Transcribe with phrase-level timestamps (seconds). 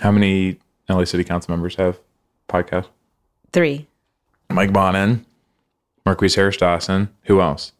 [0.00, 0.58] How many
[0.88, 1.98] LA City Council members have
[2.48, 2.88] podcasts?
[3.52, 3.86] Three.
[4.48, 5.24] Mike Bonin,
[6.06, 7.08] Marqueece Harris Dawson.
[7.24, 7.72] Who else?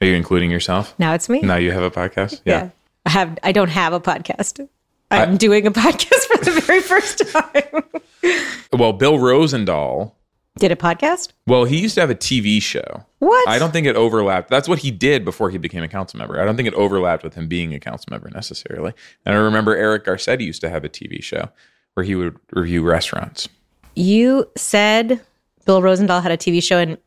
[0.00, 0.94] Are you including yourself?
[0.98, 1.40] Now it's me.
[1.40, 2.40] Now you have a podcast?
[2.44, 2.70] yeah.
[3.04, 3.38] I have.
[3.44, 4.68] I don't have a podcast.
[5.12, 7.84] I'm doing a podcast for the very first time.
[8.72, 10.12] Well, Bill Rosendahl,
[10.58, 11.32] Did a podcast?
[11.46, 13.04] well, he used to have a TV show.
[13.18, 13.48] What?
[13.48, 14.48] I don't think it overlapped.
[14.48, 16.40] That's what he did before he became a council member.
[16.40, 18.92] I don't think it overlapped with him being a council member necessarily.
[19.26, 21.50] And I remember Eric Garcetti used to have a TV show
[21.94, 23.48] where he would review restaurants.
[23.94, 25.20] You said
[25.66, 26.98] Bill Rosendahl had a TV show, and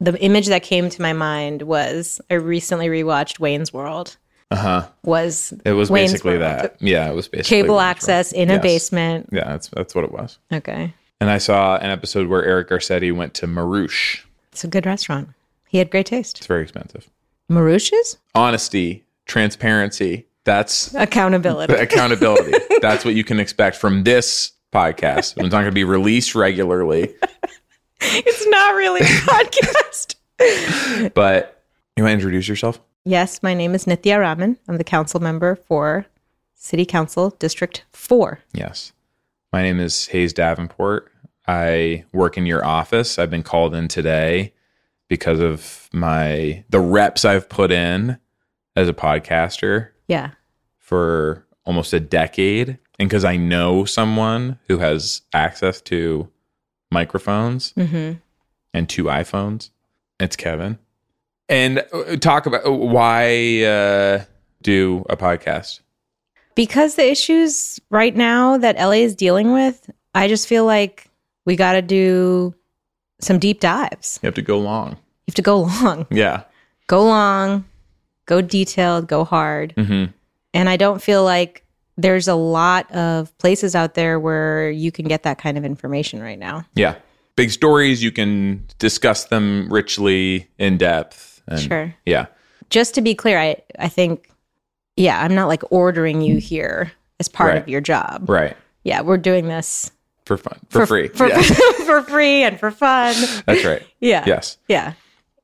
[0.00, 4.16] the image that came to my mind was I recently rewatched Wayne's World.
[4.50, 4.88] Uh huh.
[5.04, 6.42] Was It was Wayne's basically World.
[6.42, 6.76] that.
[6.80, 8.50] Yeah, it was basically cable Wayne's access World.
[8.50, 9.28] in a basement?
[9.32, 10.38] Yeah, that's that's what it was.
[10.52, 14.20] Okay, And I saw an episode where Eric Garcetti went to Marouche.
[14.52, 15.30] it's a good restaurant.
[15.68, 16.38] He had great taste.
[16.38, 17.08] It's very expensive.
[17.50, 20.26] Marouches Honesty, transparency.
[20.44, 21.74] That's accountability.
[21.74, 22.52] accountability.
[22.80, 25.36] That's what you can expect from this podcast.
[25.36, 27.14] It's not going to be released regularly,
[28.00, 30.14] it's not really a podcast.
[31.14, 31.62] but
[31.96, 32.80] you want to introduce yourself?
[33.04, 34.58] Yes, my name is Nithya Raman.
[34.68, 36.06] I'm the council member for
[36.54, 38.40] City Council District 4.
[38.52, 38.92] Yes.
[39.52, 41.10] My name is Hayes Davenport.
[41.48, 43.18] I work in your office.
[43.18, 44.52] I've been called in today
[45.08, 48.18] because of my the reps I've put in
[48.74, 50.30] as a podcaster Yeah.
[50.78, 56.28] for almost a decade and because I know someone who has access to
[56.90, 58.18] microphones Mm-hmm.
[58.74, 59.70] and two iPhones.
[60.18, 60.78] It's Kevin.
[61.48, 64.24] And uh, talk about why uh,
[64.62, 65.80] do a podcast?
[66.56, 71.05] Because the issues right now that LA is dealing with, I just feel like
[71.46, 72.54] we got to do
[73.20, 74.18] some deep dives.
[74.22, 74.90] You have to go long.
[74.90, 76.42] You have to go long, Yeah.
[76.86, 77.64] go long,
[78.26, 79.72] go detailed, go hard.
[79.76, 80.04] hmm
[80.52, 81.62] And I don't feel like
[81.96, 86.22] there's a lot of places out there where you can get that kind of information
[86.22, 86.66] right now.
[86.74, 86.96] Yeah.
[87.36, 91.40] Big stories, you can discuss them richly in depth.
[91.48, 91.94] And Sure.
[92.04, 92.26] Yeah.
[92.70, 94.28] Just to be clear, I, I think,
[94.96, 97.62] yeah, I'm not like ordering you here as part Right.
[97.62, 98.28] of your job.
[98.28, 98.56] Right.
[98.84, 99.90] Yeah, we're doing this
[100.26, 100.58] For fun.
[100.68, 101.08] For, free.
[101.08, 101.40] for, yeah.
[101.86, 103.14] for free and for fun.
[103.46, 103.82] That's right.
[104.00, 104.24] Yeah.
[104.26, 104.58] Yes.
[104.68, 104.92] Yeah.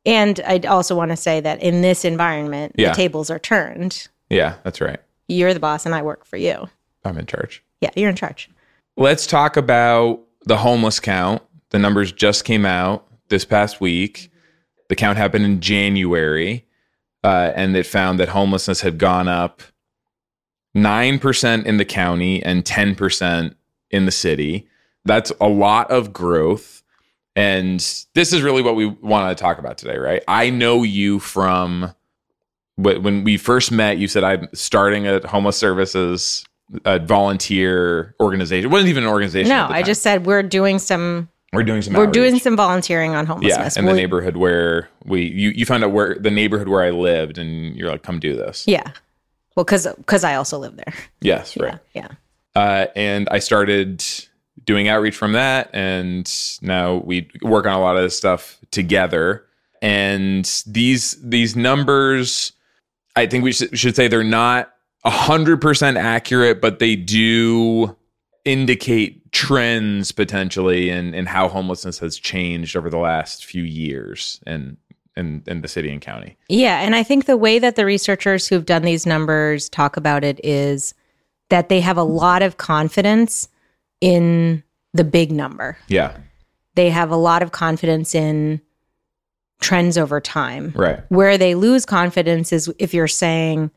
[0.04, 2.90] And I also want to say that in this environment, Yeah.
[2.90, 4.08] the tables are turned.
[4.28, 4.98] Yeah, that's right.
[5.28, 6.68] You're the boss and I work for you.
[7.04, 7.62] I'm in charge.
[7.80, 8.50] Yeah, you're in charge.
[8.96, 11.42] Let's talk about the homeless count.
[11.70, 14.30] The numbers just came out this past week.
[14.88, 16.66] The count happened in January,
[17.24, 19.62] uh, and it found that homelessness had gone up
[20.76, 23.54] 9% in the county and 10%
[23.90, 24.68] in the city.
[25.04, 26.82] That's a lot of growth.
[27.34, 27.80] And
[28.14, 30.22] this is really what we want to talk about today, right?
[30.28, 31.94] I know you from
[32.76, 36.44] when we first met, you said I'm starting a homeless services
[36.84, 38.70] a volunteer organization.
[38.70, 39.50] It wasn't even an organization.
[39.50, 42.14] No, I just said we're doing some we're doing some we're outreach.
[42.14, 43.76] doing some volunteering on yeah homelessness.
[43.76, 47.38] in the neighborhood where we you you found out where the neighborhood where I lived
[47.38, 48.66] and you're like come do this.
[48.66, 48.90] Yeah.
[49.54, 50.94] Well, because because I also live there.
[51.20, 51.78] Yes, right.
[51.94, 52.08] Yeah.
[52.54, 54.04] Uh, and I started
[54.64, 56.30] doing outreach from that, and
[56.62, 59.44] now we work on a lot of this stuff together.
[59.80, 62.52] And these these numbers,
[63.16, 64.72] I think we should, should say they're not
[65.04, 67.96] hundred percent accurate, but they do
[68.44, 74.76] indicate trends potentially in, in how homelessness has changed over the last few years in
[75.14, 76.38] in, in the city and county.
[76.48, 80.24] Yeah, and I think the way that the researchers who've done these numbers talk about
[80.24, 80.94] it is
[81.50, 83.48] that they have a lot of confidence
[84.02, 85.78] in the big number.
[85.86, 86.14] Yeah.
[86.74, 88.60] They have a lot of confidence in
[89.60, 90.72] trends over time.
[90.74, 91.00] Right.
[91.08, 93.70] Where they lose confidence is if you're saying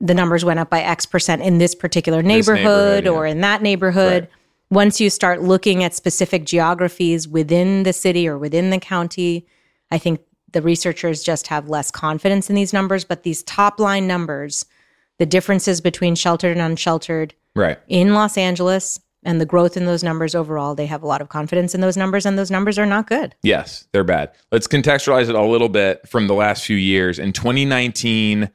[0.00, 3.10] the numbers went up by X percent in this particular neighborhood, neighborhood, yeah.
[3.10, 4.22] or in that neighborhood.
[4.22, 4.30] Right.
[4.70, 9.46] Once you start looking at specific geographies within the city or within the county,
[9.90, 10.20] I think
[10.52, 13.04] the researchers just have less confidence in these numbers.
[13.04, 14.64] But these top line numbers,
[15.18, 17.78] the differences between sheltered and unsheltered Right.
[17.88, 21.28] in Los Angeles and the growth in those numbers overall, they have a lot of
[21.28, 23.34] confidence in those numbers, and those numbers are not good.
[23.42, 24.32] Yes, they're bad.
[24.50, 27.18] Let's contextualize it a little bit from the last few years.
[27.18, 28.50] In 2019,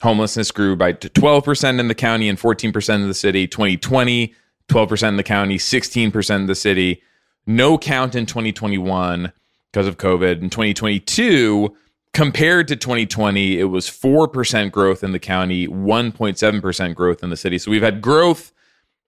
[0.00, 3.46] homelessness grew by 12% in the county and 14% in the city.
[3.46, 4.34] 2020,
[4.68, 7.02] 12% in the county, 16% in the city.
[7.46, 9.32] No count in 2021
[9.72, 10.42] because of COVID.
[10.42, 11.76] In 2022,
[12.12, 17.58] compared to 2020, it was 4% growth in the county, 1.7% growth in the city.
[17.58, 18.52] So we've had growth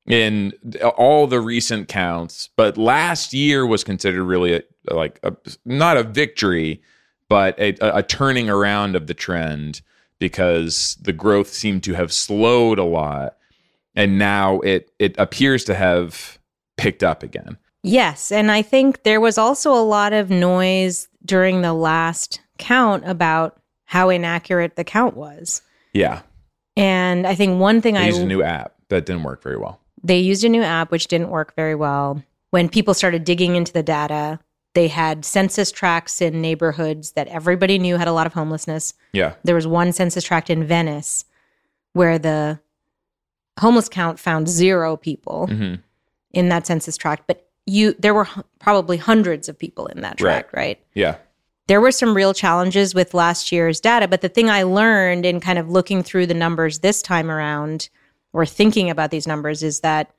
[0.07, 0.53] in
[0.97, 4.63] all the recent counts, but last year was considered really a,
[4.95, 5.33] like a,
[5.65, 6.83] not a victory,
[7.29, 9.81] but a, a turning around of the trend
[10.19, 13.37] because the growth seemed to have slowed a lot.
[13.95, 16.39] and now it it appears to have
[16.77, 17.57] picked up again.
[17.83, 18.33] Yes.
[18.33, 23.61] And I think there was also a lot of noise during the last count about
[23.85, 25.63] how inaccurate the count was.
[25.93, 26.23] Yeah.
[26.77, 29.81] And I think one thing I used a new app that didn't work very well.
[30.03, 32.23] They used a new app which didn't work very well.
[32.51, 34.39] When people started digging into the data,
[34.75, 38.95] they had census tracts in neighborhoods that everybody knew had a lot of homelessness.
[39.13, 39.35] Yeah.
[39.45, 41.25] There was one census tract in Venice
[41.93, 42.59] where the
[43.61, 45.75] homeless count found zero people hmm
[46.35, 50.19] in that census tract, but you there were hu- probably hundreds of people in that
[50.19, 50.41] Right.
[50.41, 50.81] tract, right?
[50.95, 51.17] Yeah.
[51.69, 55.41] There were some real challenges with last year's data, but the thing I learned in
[55.41, 57.91] kind of looking through the numbers this time around
[58.33, 60.11] or thinking about these numbers is that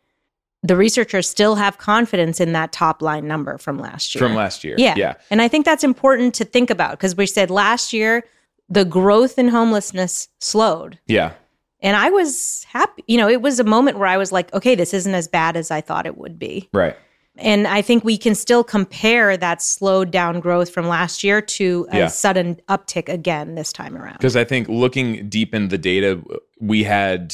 [0.61, 4.25] the researchers still have confidence in that top line number from last year.
[4.25, 4.75] From last year.
[4.77, 4.93] Yeah.
[4.95, 5.15] Yeah.
[5.29, 8.23] And I think that's important to think about because we said last year
[8.69, 10.99] the growth in homelessness slowed.
[11.05, 11.33] Yeah.
[11.81, 13.03] And I was happy.
[13.07, 15.57] You know, it was a moment where I was like, okay, this isn't as bad
[15.57, 16.69] as I thought it would be.
[16.71, 16.95] Right.
[17.35, 21.87] And I think we can still compare that slowed down growth from last year to
[21.91, 22.07] a Yeah.
[22.07, 24.13] sudden uptick again this time around.
[24.13, 26.21] Because I think looking deep in the data,
[26.61, 27.33] we had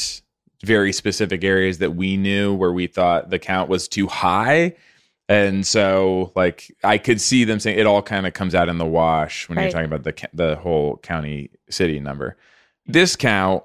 [0.63, 4.75] very specific areas that we knew where we thought the count was too high.
[5.27, 8.79] And so, like, I could see them saying it all kind of comes out in
[8.79, 12.35] the wash when you're talking about the the whole county city number.
[12.87, 13.63] This count,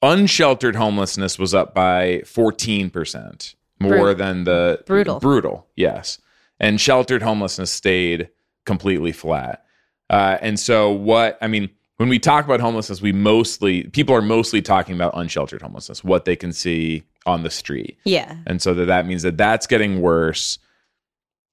[0.00, 4.14] unsheltered homelessness was up by 14%, more Brutal.
[4.14, 5.20] than the Brutal.
[5.20, 6.18] Brutal, yes.
[6.58, 8.30] And sheltered homelessness stayed
[8.64, 9.64] completely flat.
[10.08, 11.68] Uh, and so, what I mean,
[12.04, 16.26] when we talk about homelessness, we mostly people are mostly talking about unsheltered homelessness, what
[16.26, 18.36] they can see on the street, Yeah.
[18.46, 20.58] and so that that means that that's getting worse.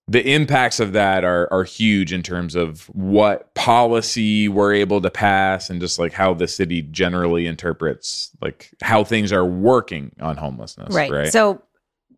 [0.09, 5.09] The impacts of that are are huge in terms of what policy we're able to
[5.09, 10.35] pass, and just like how the city generally interprets like how things are working on
[10.35, 10.93] homelessness.
[10.93, 11.09] Right.
[11.09, 11.31] Right.
[11.31, 11.61] So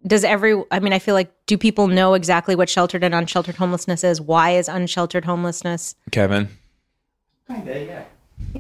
[0.08, 3.58] does every I mean I feel like do people know exactly what sheltered and unsheltered
[3.58, 4.20] homelessness is?
[4.20, 5.94] Why is unsheltered homelessness?
[6.10, 6.50] Kevin.
[7.48, 8.04] Kinda, yeah.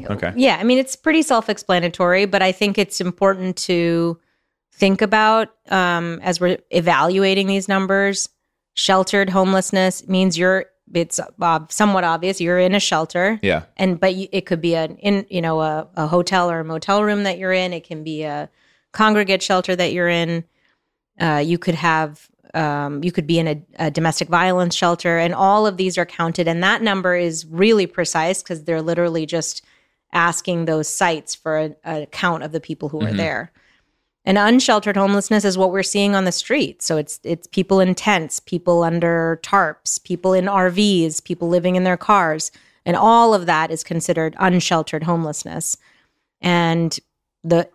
[0.09, 0.33] Okay.
[0.35, 4.19] Yeah, I mean it's pretty self-explanatory, but I think it's important to
[4.73, 8.29] think about um, as we're evaluating these numbers.
[8.75, 13.63] Sheltered homelessness means you're it's uh, somewhat obvious you're in a shelter Yeah.
[13.77, 16.63] and but you, it could be an in you know a, a hotel or a
[16.65, 18.49] motel room that you're in it can be a
[18.91, 20.43] congregate shelter that you're in
[21.21, 25.33] uh, you could have um, you could be in a, a domestic violence shelter and
[25.33, 29.63] all of these are counted and that number is really precise because they're literally just
[30.13, 33.17] asking those sites for a, a count of the people who are mm-hmm.
[33.17, 33.51] there
[34.25, 36.81] and unsheltered homelessness is what we're seeing on the street.
[36.81, 41.83] So it's it's people in tents, people under tarps, people in RVs, people living in
[41.83, 42.51] their cars,
[42.85, 45.77] and all of that is considered unsheltered homelessness.
[46.41, 46.97] And
[47.43, 47.69] the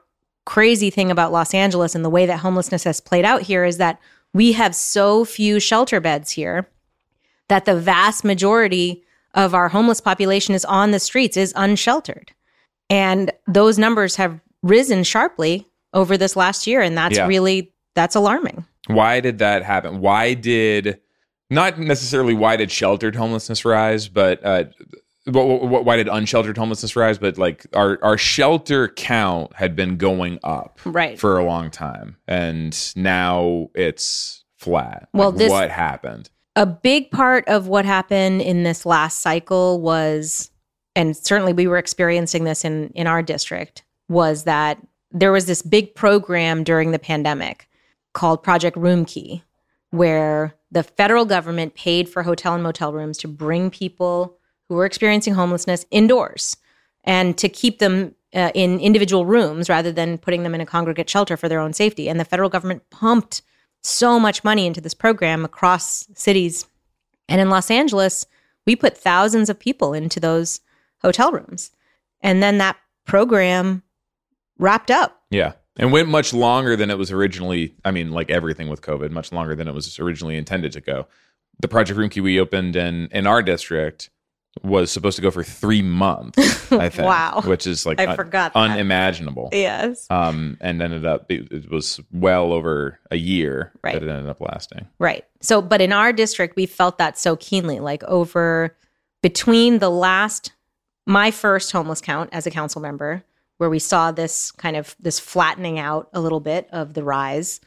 [0.47, 3.77] crazy thing about Los Angeles and the way that homelessness has played out here is
[3.77, 4.01] that
[4.33, 6.69] we have so few shelter beds here
[7.49, 12.33] that the vast majority of our homeless population is on the streets is unsheltered.
[12.91, 17.27] And those numbers have risen sharply over this last year and that's Yeah.
[17.27, 18.65] really that's alarming.
[18.87, 20.01] Why did that happen?
[20.01, 21.01] Why did
[21.51, 24.65] not necessarily why did sheltered homelessness rise, but uh,
[25.27, 27.19] wh- wh- why did unsheltered homelessness rise?
[27.19, 31.19] But like our our shelter count had been going up Right.
[31.19, 35.09] for a long time, and now it's flat.
[35.13, 36.31] Well, Like, this- what happened?
[36.59, 40.51] A big part of what happened in this last cycle was
[40.97, 45.63] and certainly we were experiencing this in in our district was that there was this
[45.63, 47.69] big program during the pandemic
[48.13, 49.43] called Project Roomkey
[49.91, 54.37] where the federal government paid for hotel and motel rooms to bring people
[54.69, 56.57] who were experiencing homelessness indoors
[57.05, 61.09] and to keep them uh, in individual rooms rather than putting them in a congregate
[61.09, 62.09] shelter for their own safety.
[62.09, 63.43] And the federal government pumped
[63.83, 66.67] so much money into this program across cities.
[67.29, 68.27] And in Los Angeles,
[68.67, 70.61] we put thousands of people into those
[71.01, 71.71] hotel rooms.
[72.21, 73.83] And then that program
[74.59, 75.23] wrapped up.
[75.31, 75.53] Yeah.
[75.77, 77.75] And went much longer than it was originally.
[77.85, 81.07] I mean, like everything with COVID, much longer than it was originally intended to go.
[81.61, 84.11] The Project Roomkey we opened in in our district
[84.63, 86.39] was supposed to go for three months.
[86.73, 87.07] I think.
[87.09, 87.43] Wow.
[87.45, 88.59] Which is like I un- forgot that.
[88.59, 89.49] unimaginable.
[89.53, 90.07] Yes.
[90.11, 93.95] Um, and ended up it, it was well over a year Right.
[93.95, 94.87] that it ended up lasting.
[94.99, 95.25] Right.
[95.41, 97.81] So, but in our district, we felt that so keenly.
[97.81, 98.77] Like over
[99.23, 100.53] between the last,
[101.07, 103.25] my first homeless count as a council member,
[103.59, 107.61] where we saw this kind of this flattening out a little bit of the rise,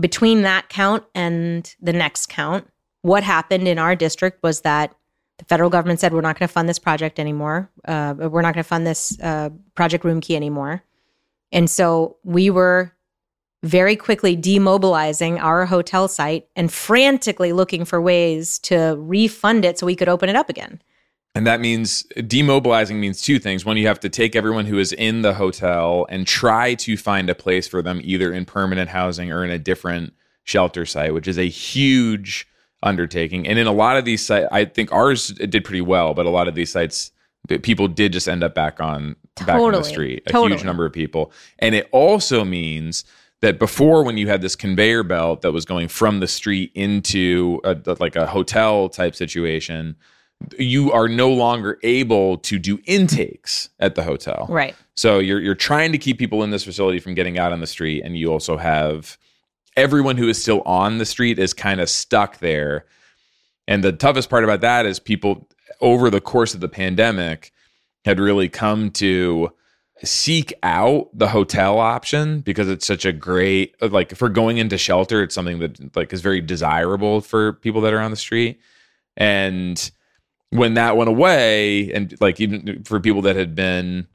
[0.00, 2.66] between that count and the next count,
[3.02, 4.94] what happened in our district was that
[5.38, 7.70] the federal government said we're not going to fund this project anymore.
[7.86, 10.82] Uh, we're not going to fund this uh, project Roomkey anymore,
[11.52, 12.92] and so we were
[13.62, 19.86] very quickly demobilizing our hotel site and frantically looking for ways to refund it so
[19.86, 20.80] we could open it up again.
[21.34, 23.64] And that means demobilizing means two things.
[23.64, 27.28] One, you have to take everyone who is in the hotel and try to find
[27.30, 30.14] a place for them either in permanent housing or in a different
[30.44, 32.48] shelter site, which is a huge
[32.82, 33.46] undertaking.
[33.46, 36.30] And in a lot of these sites, I think ours did pretty well, but a
[36.30, 37.10] lot of these sites,
[37.62, 39.16] people did just end up back on
[39.46, 40.22] back on the street.
[40.26, 40.52] A Totally.
[40.52, 41.32] huge number of people.
[41.60, 43.04] And it also means
[43.40, 47.60] that before when you had this conveyor belt that was going from the street into
[47.64, 49.96] a, like a hotel type situation
[50.56, 54.74] you are no longer able to do intakes at the hotel Right.
[54.94, 57.66] so you're you're trying to keep people in this facility from getting out on the
[57.66, 59.18] street, and you also have
[59.78, 62.84] everyone who is still on the street is kind of stuck there.
[63.68, 65.48] And the toughest part about that is people
[65.80, 67.52] over the course of the pandemic
[68.04, 69.52] had really come to
[70.02, 74.78] seek out the hotel option because it's such a great uh, like for going into
[74.78, 78.60] shelter it's something that like is very desirable for people that are on the street
[79.16, 79.90] and
[80.50, 84.06] when that went away and like even for people that had been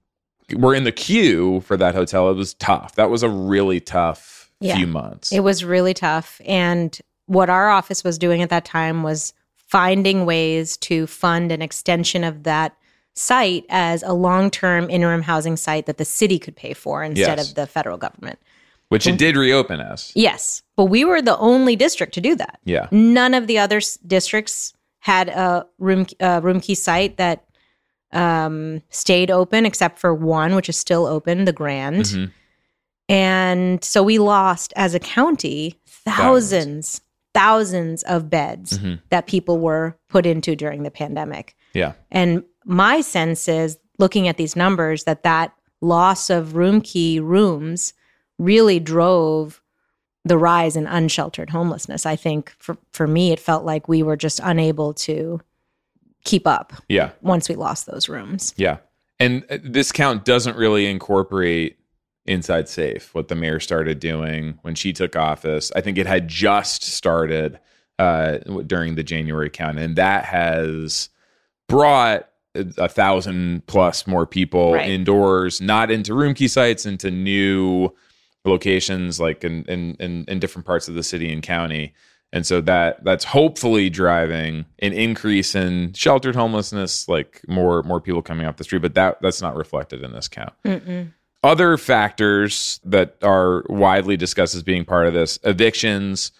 [0.55, 4.42] were in the queue for that hotel it was tough that was a really tough
[4.63, 4.77] Yeah.
[4.77, 6.39] few months It was really tough.
[6.45, 11.61] And what our office was doing at that time was finding ways to fund an
[11.61, 12.75] extension of that
[13.15, 17.37] site as a long term interim housing site that the city could pay for instead
[17.37, 17.49] Yes.
[17.49, 18.39] of the federal government.
[18.89, 20.61] which it did reopen as Yes.
[20.75, 22.59] But we were the only district to do that.
[22.65, 27.43] yeah None of the other s- districts had a room uh, room key site that
[28.11, 32.03] um, stayed open, except for one, which is still open, the Grand.
[32.05, 32.31] Mhm.
[33.09, 37.01] And so we lost as a county thousands,
[37.33, 38.99] thousands of beds Mhm.
[39.09, 41.55] that people were put into during the pandemic.
[41.73, 47.19] yeah And my sense is looking at these numbers that that loss of room key
[47.19, 47.93] rooms
[48.39, 49.61] really drove
[50.25, 52.05] the rise in unsheltered homelessness.
[52.05, 55.41] I think for, for me, it felt like we were just unable to
[56.23, 58.53] keep up yeah once we lost those rooms.
[58.55, 58.77] Yeah.
[59.19, 61.77] And uh, this count doesn't really incorporate
[62.25, 65.71] Inside Safe, what the mayor started doing when she took office.
[65.75, 67.59] I think it had just started
[67.99, 71.09] uh, during the January count, and that has
[71.67, 74.89] brought a thousand plus more people Right.
[74.89, 77.89] indoors, not into room key sites, into new
[78.45, 81.93] locations like in, in in in different parts of the city and county.
[82.31, 88.21] And so that that's hopefully driving an increase in sheltered homelessness, like more more people
[88.21, 88.81] coming off the street.
[88.81, 90.53] But that that's not reflected in this count.
[90.65, 91.11] Mm-mm.
[91.43, 96.31] Other factors that are widely discussed as being part of this evictions,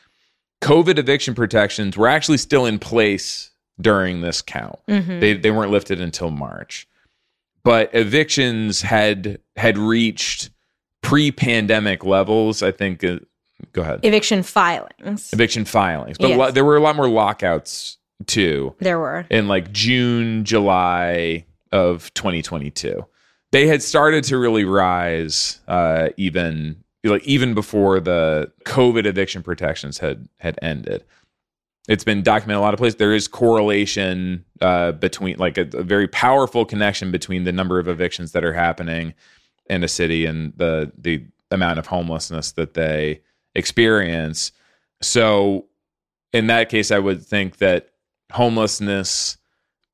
[0.61, 4.79] COVID eviction protections were actually still in place during this count.
[4.87, 5.19] Mhm.
[5.19, 6.87] They they weren't lifted until March.
[7.63, 10.49] But evictions had had reached
[11.01, 12.63] pre-pandemic levels.
[12.63, 13.03] I think.
[13.03, 13.19] Uh,
[13.73, 13.99] go ahead.
[14.03, 15.31] Eviction filings.
[15.33, 16.37] Eviction filings, but Yes.
[16.39, 19.25] lo- there were a lot more lockouts too There were.
[19.29, 23.05] in like June, July of 2022.
[23.53, 29.99] They had started to really rise, uh, even like even before the COVID eviction protections
[29.99, 31.03] had had ended.
[31.87, 32.95] It's been documented a lot of places.
[32.95, 37.87] There is correlation uh, between like a, a very powerful connection between the number of
[37.87, 39.13] evictions that are happening
[39.67, 43.21] in a city and the the amount of homelessness that they
[43.53, 44.51] experience.
[45.03, 45.67] So
[46.31, 47.91] in that case, I would think that
[48.31, 49.37] homelessness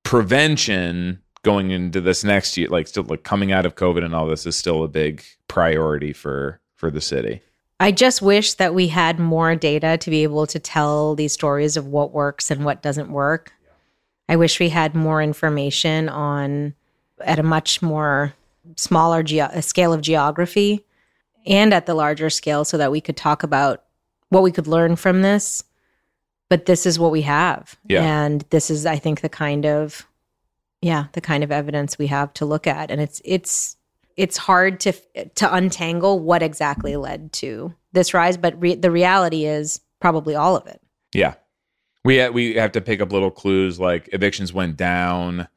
[0.04, 4.28] prevention going into this next year, like still like coming out of COVID and all
[4.28, 7.42] this, is still a big priority for for the city.
[7.80, 11.78] I just wish that we had more data to be able to tell these stories
[11.78, 13.54] of what works and what doesn't work.
[14.28, 16.74] I wish we had more information on
[17.22, 18.34] at a much more
[18.76, 20.86] smaller a scale of geography
[21.46, 23.84] and at the larger scale so that we could talk about
[24.30, 25.64] what we could learn from this.
[26.50, 27.78] But this is what we have.
[27.88, 28.04] Yeah.
[28.04, 30.06] And this is I think the kind of
[30.82, 32.92] yeah, the kind of evidence we have to look at.
[32.92, 33.78] And it's it's
[34.18, 34.94] it's hard to
[35.36, 40.56] to untangle what exactly led to this rise but re- the reality is probably all
[40.56, 40.82] of it.
[41.14, 41.36] Yeah,
[42.04, 45.48] we ha- we have to pick up little clues like evictions went down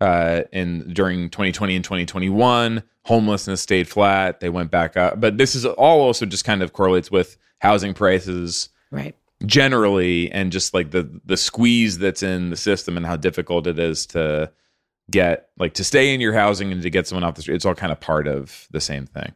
[0.00, 2.82] uh, in during 2020 and 2021.
[3.04, 5.20] Homelessness stayed flat; they went back up.
[5.20, 9.16] But this is all also just kind of correlates with housing prices right.
[9.46, 13.78] generally and just like the the squeeze that's in the system and how difficult it
[13.78, 14.50] is to
[15.10, 17.64] get like to stay in your housing and to get someone off the street it's
[17.64, 19.32] all kind of part of the same thing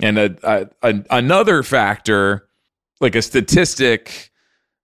[0.00, 2.48] and a, a, a, another factor
[3.00, 4.30] like a statistic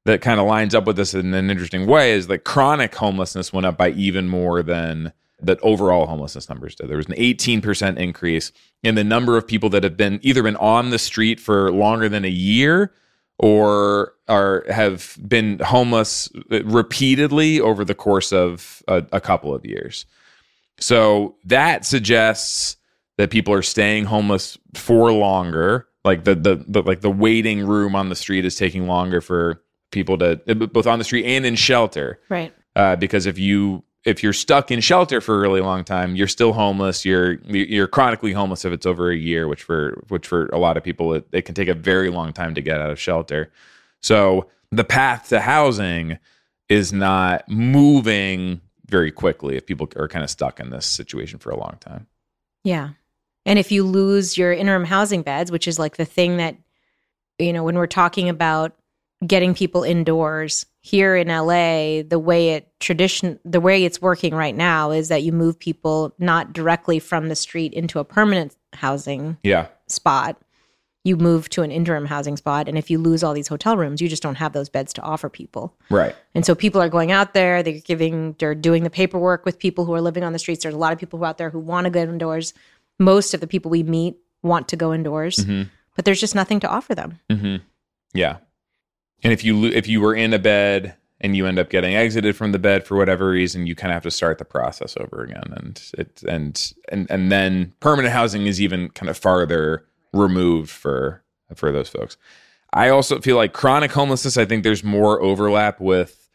[0.05, 3.53] that kind of lines up with this in an interesting way is that chronic homelessness
[3.53, 6.89] went up by even more than that overall homelessness numbers did.
[6.89, 8.53] There was an 18% increase
[8.83, 12.09] in the number of people that have been either been on the street for longer
[12.09, 12.93] than a year
[13.43, 20.07] or are have been homeless repeatedly over the course of a, a couple of years.
[20.79, 22.77] So that suggests
[23.19, 25.89] that people are staying homeless for longer.
[26.05, 29.61] Like the, the the like the waiting room on the street is taking longer for
[29.91, 32.21] people to both on the street and in shelter.
[32.29, 32.55] Right.
[32.75, 36.27] Uh, because if you if you're stuck in shelter for a really long time, you're
[36.29, 37.05] still homeless.
[37.05, 40.77] You're you're chronically homeless if it's over a year, which for which for a lot
[40.77, 43.53] of people it, it can take a very long time to get out of shelter.
[44.01, 46.19] So the path to housing
[46.69, 51.51] is not moving very quickly if people are kind of stuck in this situation for
[51.51, 52.07] a long time.
[52.65, 52.91] Yeah.
[53.45, 56.57] And if you lose your interim housing beds, which is like the thing that,
[57.39, 58.77] you know, when we're talking about
[59.27, 64.55] getting people indoors here in LA, the way it tradition, the way it's working right
[64.57, 69.37] now is that you move people not directly from the street into a permanent housing
[69.45, 69.69] Yeah.
[69.87, 70.41] spot.
[71.05, 72.69] You move to an interim housing spot.
[72.69, 75.03] And if you lose all these hotel rooms, you just don't have those beds to
[75.03, 75.75] offer people.
[75.91, 76.15] Right.
[76.35, 79.85] And so people are going out there, they're giving, they're doing the paperwork with people
[79.85, 80.63] who are living on the streets.
[80.63, 82.55] There's a lot of people who out there who want to go indoors.
[82.99, 85.69] Most of the people we meet want to go indoors, Mhm.
[85.97, 87.19] but there's just nothing to offer them.
[87.31, 87.57] hmm
[88.15, 88.37] Yeah.
[89.23, 92.35] And if you if you were in a bed and you end up getting exited
[92.35, 95.23] from the bed for whatever reason, you kind of have to start the process over
[95.23, 100.71] again, and it and and and then permanent housing is even kind of farther removed
[100.71, 101.23] for
[101.55, 102.17] for those folks.
[102.73, 104.37] I also feel like chronic homelessness.
[104.37, 106.29] I think there's more overlap with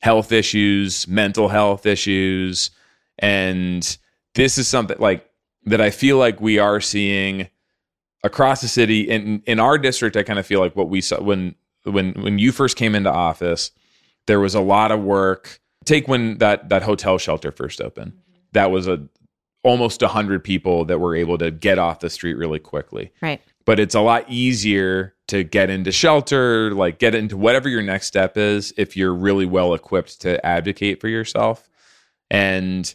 [0.00, 2.70] health issues, mental health issues,
[3.18, 3.96] and
[4.34, 5.30] this is something like
[5.66, 5.80] that.
[5.80, 7.48] I feel like we are seeing
[8.24, 11.20] across the city in in our district i kind of feel like what we saw
[11.20, 13.70] when when when you first came into office
[14.26, 15.60] there was a lot of work.
[15.84, 18.12] Take when that that hotel shelter first opened.
[18.12, 18.38] Mm-hmm.
[18.52, 19.08] That was a
[19.64, 23.12] almost 100 people that were able to get off the street really quickly.
[23.20, 23.40] Right.
[23.64, 28.08] but it's a lot easier to get into shelter like get into whatever your next
[28.08, 31.68] step is if you're really well equipped to advocate for yourself.
[32.30, 32.92] And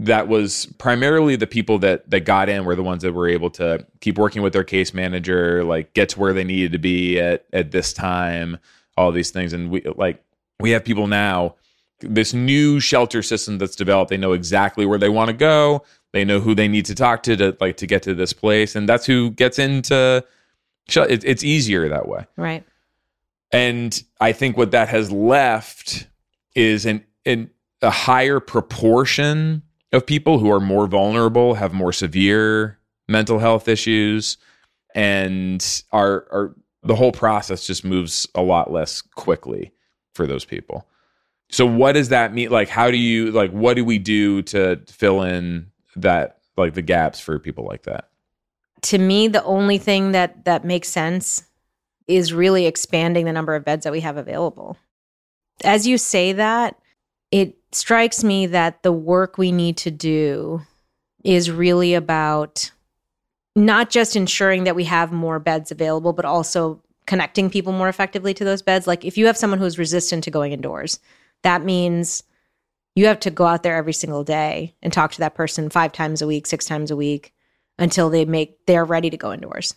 [0.00, 3.50] that was primarily the people that that got in were the ones that were able
[3.50, 7.18] to keep working with their case manager like get to where they needed to be
[7.20, 8.58] at at this time
[8.96, 9.52] all these things.
[9.52, 10.22] And we like
[10.60, 11.54] we have people now
[12.00, 15.84] this new shelter system that's developed they know exactly where they want to go.
[16.12, 18.74] They know who they need to talk to to like to get to this place.
[18.74, 20.24] And that's who gets into
[20.88, 22.26] it, it's easier that way.
[22.36, 22.64] Right.
[23.52, 26.08] and I think what that has left
[26.54, 29.62] is an, an a higher proportion
[29.94, 32.78] of people who are more vulnerable, have more severe
[33.08, 34.36] mental health issues,
[34.94, 39.72] and are are the whole process just moves a lot less quickly
[40.14, 40.86] for those people.
[41.50, 42.50] So what does that mean?
[42.50, 46.82] Like how do you like what do we do to fill in that like the
[46.82, 48.10] gaps for people like that?
[48.82, 51.44] To me, the only thing that that makes sense
[52.06, 54.76] is really expanding the number of beds that we have available.
[55.62, 56.76] As you say that,
[57.34, 60.62] it strikes me that the work we need to do
[61.24, 62.70] is really about
[63.56, 68.34] not just ensuring that we have more beds available, but also connecting people more effectively
[68.34, 68.86] to those beds.
[68.86, 71.00] Like if you have someone who's resistant to going indoors,
[71.42, 72.22] that means
[72.94, 75.90] you have to go out there every single day and talk to that person five
[75.90, 77.34] times a week, six times a week
[77.80, 79.74] until they make they're ready to go indoors.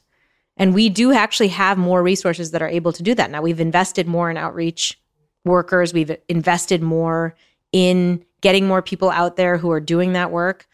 [0.58, 3.32] And we do actually have more resources that are able to do that.
[3.32, 5.00] Now we've invested more in outreach
[5.48, 7.36] workers, we've invested more
[7.72, 10.68] in getting more people out there who are doing that work,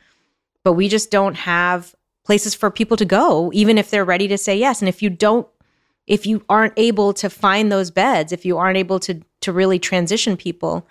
[0.63, 4.37] but we just don't have places for people to go even if they're ready to
[4.37, 4.81] say yes.
[4.81, 5.47] And if you don't
[6.05, 9.79] if you aren't able to find those beds, if you aren't able to to really
[9.79, 10.87] transition people,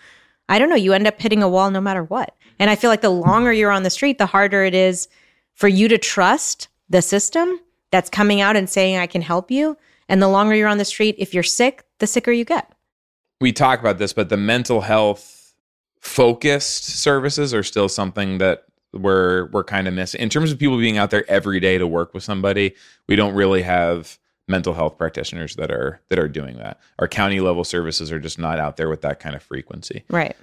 [0.48, 2.34] I don't know, you end up hitting a wall no matter what.
[2.58, 5.08] And I feel like the longer you're on the street, the harder it is
[5.54, 9.76] for you to trust the system that's coming out and saying I can help you.
[10.08, 12.70] And the longer you're on the street, if you're sick, the sicker you get.
[13.42, 15.54] We talk about this, but the mental health
[16.00, 20.78] focused services are still something that we're we're kind of missing in terms of people
[20.78, 22.74] being out there every day to work with somebody.
[23.08, 26.80] We don't really have mental health practitioners that are that are doing that.
[26.98, 30.04] Our county level services are just not out there with that kind of frequency.
[30.08, 30.36] Right.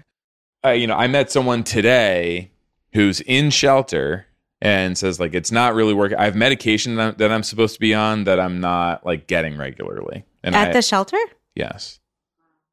[0.66, 2.52] Uh, you know, I met someone today
[2.94, 4.26] who's in shelter
[4.62, 6.18] and says like it's not really working.
[6.18, 9.28] I have medication that I'm, that I'm supposed to be on that I'm not like
[9.28, 10.26] getting regularly.
[10.44, 11.18] And At I, the shelter?
[11.56, 11.99] Yes.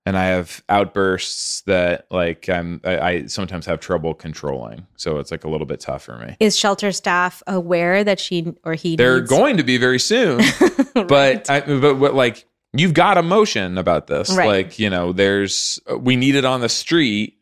[0.07, 4.87] And I have outbursts that like I'm I, I sometimes have trouble controlling.
[4.97, 6.37] So it's like a little bit tough for me.
[6.39, 10.43] Is shelter staff aware that she or he They're needs- going to be very soon.
[10.95, 14.35] but I, but what like you've got emotion about this.
[14.35, 14.47] Right.
[14.47, 17.39] Like, you know, there's we need it on the street,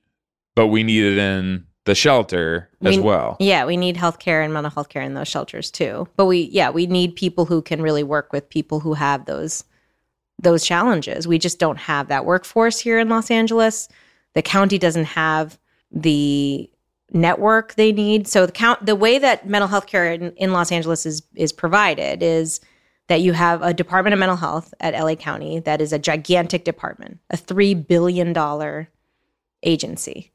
[0.55, 3.37] but we need it in the shelter as well.
[3.40, 6.09] Yeah, we need healthcare and mental health care in those shelters too.
[6.16, 9.64] But we yeah, we need people who can really work with people who have those
[10.44, 11.26] those challenges.
[11.26, 13.88] We just don't have that workforce here in Los Angeles.
[14.35, 15.59] The county doesn't have
[15.90, 16.70] the
[17.12, 18.26] network they need.
[18.28, 21.52] So the count the way that mental health care in, in Los Angeles is is
[21.52, 22.61] provided is
[23.09, 26.64] that you have a Department of Mental Health at LA County that is a gigantic
[26.64, 28.88] department, a 3 billion dollar
[29.62, 30.33] agency.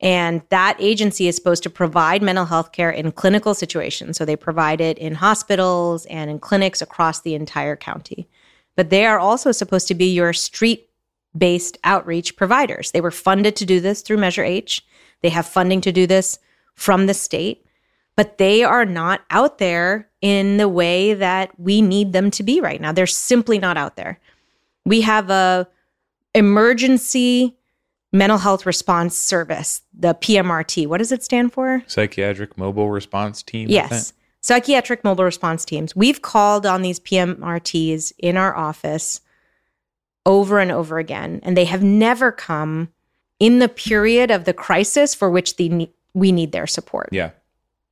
[0.00, 4.18] And that agency is supposed to provide mental health care in clinical situations.
[4.18, 8.28] So they provide it in hospitals and in clinics across the entire county.
[8.76, 10.88] But they are also supposed to be your street
[11.36, 12.92] based outreach providers.
[12.92, 14.84] They were funded to do this through Measure H.
[15.22, 16.38] They have funding to do this
[16.74, 17.66] from the state,
[18.16, 22.60] but they are not out there in the way that we need them to be
[22.60, 22.92] right now.
[22.92, 24.20] They're simply not out there.
[24.84, 25.68] We have a
[26.34, 27.56] emergency
[28.12, 30.86] mental health response service, the PMRT.
[30.86, 31.82] What does it stand for?
[31.86, 33.68] Psychiatric mobile response team.
[33.68, 34.12] Yes.
[34.50, 35.96] Psychiatric mobile response teams.
[35.96, 39.20] We've called on these PMRTs in our office
[40.24, 42.90] over and over again, and they have never come
[43.40, 47.30] in the period of the crisis for which the we need their support, Yeah.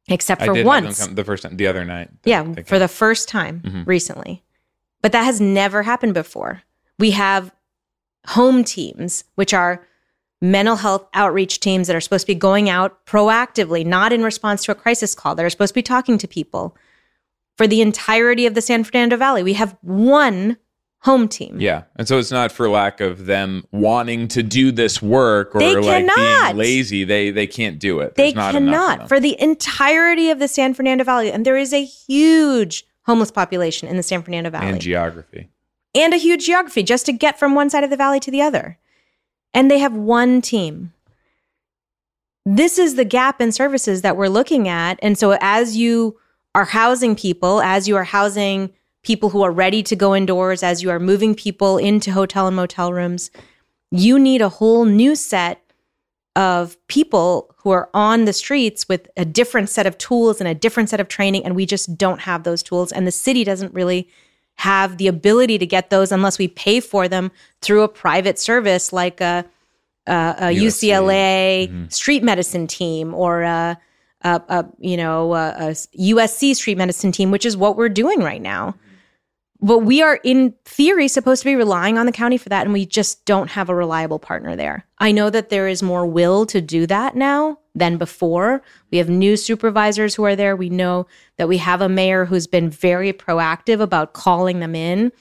[0.06, 0.98] except I for did have once.
[0.98, 2.10] them come the first time the other night.
[2.24, 3.84] Yeah, for the first time Mhm.
[3.88, 4.44] recently.
[5.02, 6.62] But that has never happened before.
[7.00, 7.50] We have
[8.28, 9.84] home teams, which are
[10.44, 14.64] mental health outreach teams that are supposed to be going out proactively, not in response
[14.64, 16.76] to a crisis call, that are supposed to be talking to people.
[17.56, 20.56] For the entirety of the San Fernando Valley, we have one
[21.02, 21.60] home team.
[21.60, 21.82] Yeah.
[21.96, 25.76] And so it's not for lack of them wanting to do this work or They
[25.76, 26.46] like cannot.
[26.46, 27.04] being lazy.
[27.04, 28.14] They they can't do it.
[28.14, 31.30] They There's not cannot for the entirety of the San Fernando Valley.
[31.30, 34.66] And there is a huge homeless population in the San Fernando Valley.
[34.68, 35.48] and geography.
[35.94, 38.40] and a huge geography just to get from one side of the valley to the
[38.42, 38.78] other.
[39.54, 40.92] And they have one team.
[42.44, 44.98] This is the gap in services that we're looking at.
[45.00, 46.18] And so, as you
[46.54, 48.70] are housing people, as you are housing
[49.02, 52.56] people who are ready to go indoors, as you are moving people into hotel and
[52.56, 53.30] motel rooms,
[53.90, 55.60] you need a whole new set
[56.36, 60.54] of people who are on the streets with a different set of tools and a
[60.54, 61.44] different set of training.
[61.44, 62.92] And we just don't have those tools.
[62.92, 64.08] And the city doesn't really
[64.56, 68.92] have the ability to get those unless we pay for them through a private service
[68.92, 69.44] like a,
[70.06, 70.54] a, a.
[70.54, 71.88] UCLA mm-hmm.
[71.88, 73.78] street medicine team or a,
[74.22, 78.42] a, a you know a USC street medicine team, which is what we're doing right
[78.42, 78.74] now.
[79.60, 82.72] But we are, in theory, supposed to be relying on the county for that, and
[82.72, 84.84] we just don't have a reliable partner there.
[84.98, 88.62] I know that there is more will to do that now than before.
[88.90, 90.54] We have new supervisors who are there.
[90.54, 91.06] We know
[91.36, 95.12] that we have a mayor who's been very proactive about calling them in,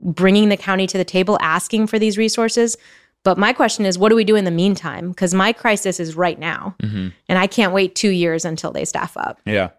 [0.00, 2.76] bringing the county to the table, asking for these resources.
[3.24, 5.10] But my question is, what do we do in the meantime?
[5.10, 7.08] Because my crisis is right now, mm-hmm.
[7.28, 9.40] and I can't wait two years until they staff up.
[9.44, 9.70] Yeah.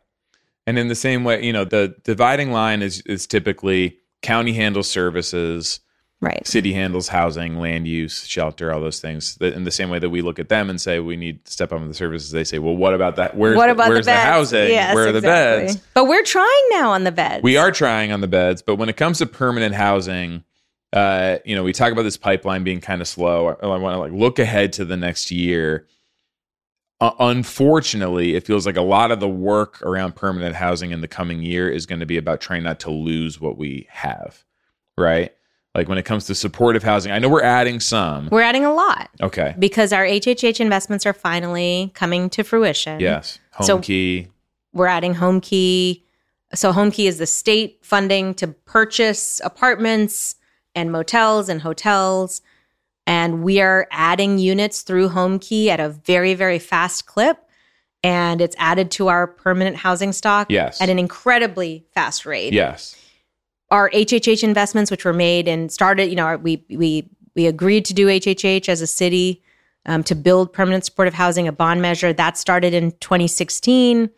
[0.65, 4.89] And in the same way, you know, the dividing line is is typically county handles
[4.89, 5.82] services,
[6.23, 6.47] Right.
[6.47, 9.38] city handles housing, land use, shelter, all those things.
[9.38, 11.73] In the same way that we look at them and say we need to step
[11.73, 13.36] up on the services, they say, well, what about that?
[13.36, 14.23] Where's what the, about where's the beds?
[14.23, 14.69] housing?
[14.69, 15.67] Yes, Where are the exactly.
[15.67, 15.81] beds?
[15.93, 17.43] But we're trying now on the beds.
[17.43, 20.43] We are trying on the beds, but when it comes to permanent housing,
[20.93, 23.49] uh, you know, we talk about this pipeline being kind of slow.
[23.49, 25.88] I, I want to like look ahead to the next year.
[27.01, 31.07] Uh, unfortunately, it feels like a lot of the work around permanent housing in the
[31.07, 34.45] coming year is going to be about trying not to lose what we have,
[34.97, 35.33] right?
[35.75, 38.29] Like when it comes to supportive housing, I know we're adding some.
[38.31, 39.55] We're adding a lot Okay.
[39.57, 42.99] because our HHH investments are finally coming to fruition.
[42.99, 43.39] Yes.
[43.53, 44.27] Home So- key.
[44.71, 46.01] We're adding Homekey.
[46.53, 50.36] So Homekey is the state funding to purchase apartments
[50.75, 52.41] and motels and hotels.
[53.07, 57.38] And we are adding units through Homekey at a very, very fast clip.
[58.03, 60.81] And it's added to our permanent housing stock Yes.
[60.81, 62.53] at an incredibly fast rate.
[62.53, 62.95] Yes.
[63.73, 67.83] Our HHH investments, which were made and started, you know, our- we we we agreed
[67.86, 69.41] to do HHH as a city
[69.88, 74.12] um, to build permanent supportive housing, a bond measure that started in 2016.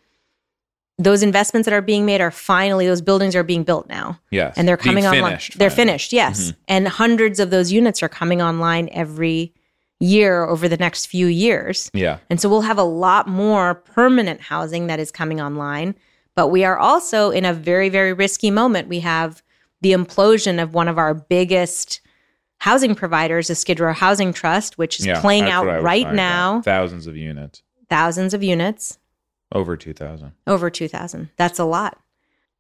[0.98, 4.54] Those investments that are being made are finally those buildings are being built now, Yes.
[4.58, 5.24] and they're coming online.
[5.24, 5.84] finished They're finally.
[5.84, 5.92] Mm-hmm.
[5.92, 9.54] finished, yes, and hundreds of those units are coming online every
[10.02, 11.90] year over the next few years.
[11.94, 12.18] Yeah.
[12.30, 15.96] And so we'll have a lot more permanent housing that is coming online.
[16.36, 18.90] But we are also in a very, very risky moment.
[18.90, 19.42] We have
[19.82, 22.02] the implosion of one of our biggest
[22.60, 25.20] housing providers, the Skid Row Housing Trust, which is Yeah.
[25.22, 26.66] playing that's what I out right now, about.
[26.66, 27.62] Thousands of units.
[27.90, 28.98] thousands of units,
[29.54, 30.32] Over 2,000.
[30.48, 31.30] over 2,000.
[31.38, 32.00] That's a lot.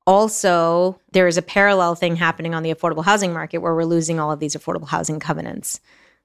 [0.07, 4.19] Also, there is a parallel thing happening on the affordable housing market where we're losing
[4.19, 5.79] all of these affordable housing covenants.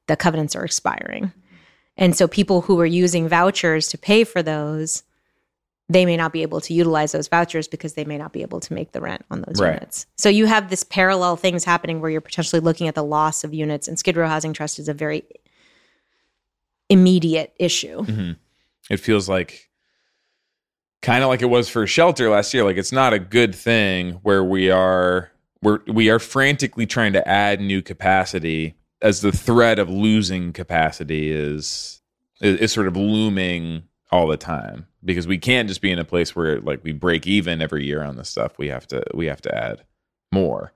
[0.07, 1.33] The covenants are expiring.
[1.97, 5.03] And so people who are using vouchers to pay for those,
[5.91, 8.61] they may not be able to utilize those vouchers because they may not be able
[8.61, 9.75] to make the rent on those Right.
[9.75, 10.07] units.
[10.17, 13.53] So you have this parallel things happening where you're potentially looking at the loss of
[13.53, 15.25] units and Skid Row Housing Trust is a very
[16.89, 18.05] immediate issue.
[18.05, 18.33] Mm-hmm.
[18.89, 19.69] It feels like
[21.03, 22.63] kind of like it was for shelter last year.
[22.63, 27.29] Like it's not a good thing where we are we're we are frantically trying to
[27.29, 32.01] add new capacity as the threat of losing capacity is
[32.41, 36.05] is, is sort of looming all the time because we can't just be in a
[36.05, 38.59] place where like we break even every year on this stuff.
[38.59, 39.85] We have to we have to add
[40.33, 40.73] more.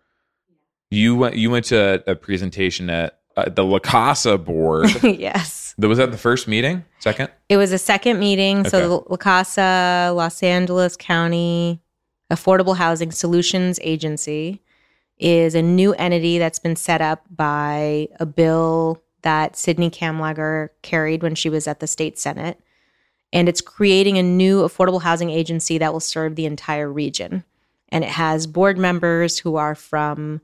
[0.90, 4.90] You went you went to a, a presentation at uh, the La Casa board.
[5.02, 5.74] yes.
[5.78, 6.84] was that the first meeting?
[7.00, 7.30] Second?
[7.48, 8.60] It was a second meeting.
[8.60, 8.68] Okay.
[8.68, 11.80] So the La Casa, Los Angeles County
[12.30, 14.62] Affordable Housing Solutions Agency
[15.18, 21.22] is a new entity that's been set up by a bill that Sydney Kamlager carried
[21.22, 22.60] when she was at the state senate.
[23.34, 27.44] And it's creating a new affordable housing agency that will serve the entire region.
[27.90, 30.40] And it has board members who are from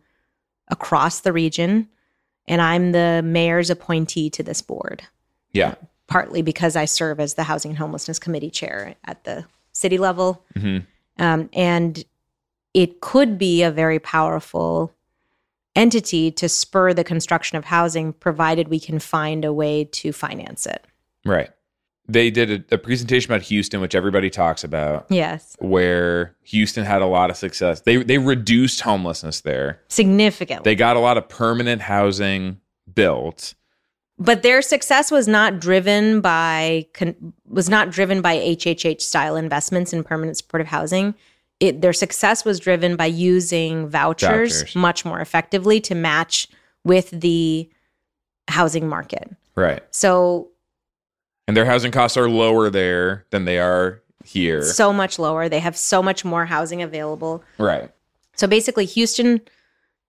[0.68, 1.88] across the region.
[2.46, 5.04] And I'm the mayor's appointee to this board
[5.52, 5.76] Yeah.
[6.08, 10.44] partly because I serve as the Housing and Homelessness Committee chair at the city level.
[10.56, 10.84] Mhm.
[11.18, 12.04] Um, and
[12.74, 14.92] it could be a very powerful
[15.76, 20.66] entity to spur the construction of housing, provided we can find a way to finance
[20.66, 20.84] it.
[21.24, 21.50] Right.
[22.12, 27.02] They did a, a presentation about Houston, which everybody talks about, Yes, where Houston had
[27.02, 27.82] a lot of success.
[27.82, 29.80] They they reduced homelessness there.
[29.88, 30.62] significantly.
[30.64, 32.60] They got a lot of permanent housing
[32.92, 33.54] built.
[34.18, 39.92] but their success was not driven by con- was not driven by HHH style investments
[39.92, 41.14] in permanent supportive housing.
[41.60, 44.74] It, their success was driven by using vouchers, Vouchers.
[44.76, 46.48] much more effectively to match
[46.84, 47.70] with the
[48.48, 49.30] housing market.
[49.56, 49.82] Right.
[49.90, 50.49] So
[51.48, 54.62] And their housing costs are lower there than they are here.
[54.62, 55.48] so much lower.
[55.48, 57.42] They have so much more housing available.
[57.58, 57.90] right.
[58.36, 59.40] So basically, Houston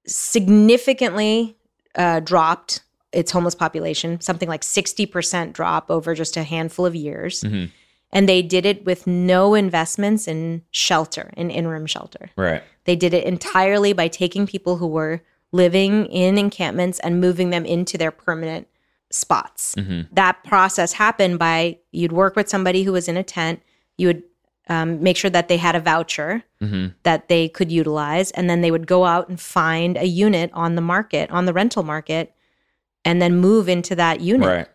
[0.07, 1.57] significantly
[1.95, 7.41] uh, dropped its homeless population, something like 60% drop over just a handful of years.
[7.43, 7.69] Mhm.
[8.13, 12.29] And they did it with no investments in shelter, in interim shelter.
[12.37, 12.63] Right.
[12.85, 17.65] They did it entirely by taking people who were living in encampments and moving them
[17.65, 18.67] into their permanent
[19.11, 19.75] spots.
[19.75, 20.07] Mhm.
[20.11, 23.61] That process happened by you'd work with somebody who was in a tent,
[23.97, 24.23] you would
[24.69, 28.61] um, make sure that they had a voucher hmm that they could utilize, and then
[28.61, 32.33] they would go out and find a unit on the market, on the rental market,
[33.03, 34.67] and then move into that unit Right.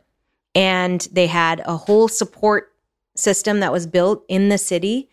[0.55, 2.73] and they had a whole support
[3.15, 5.09] system that was built in the city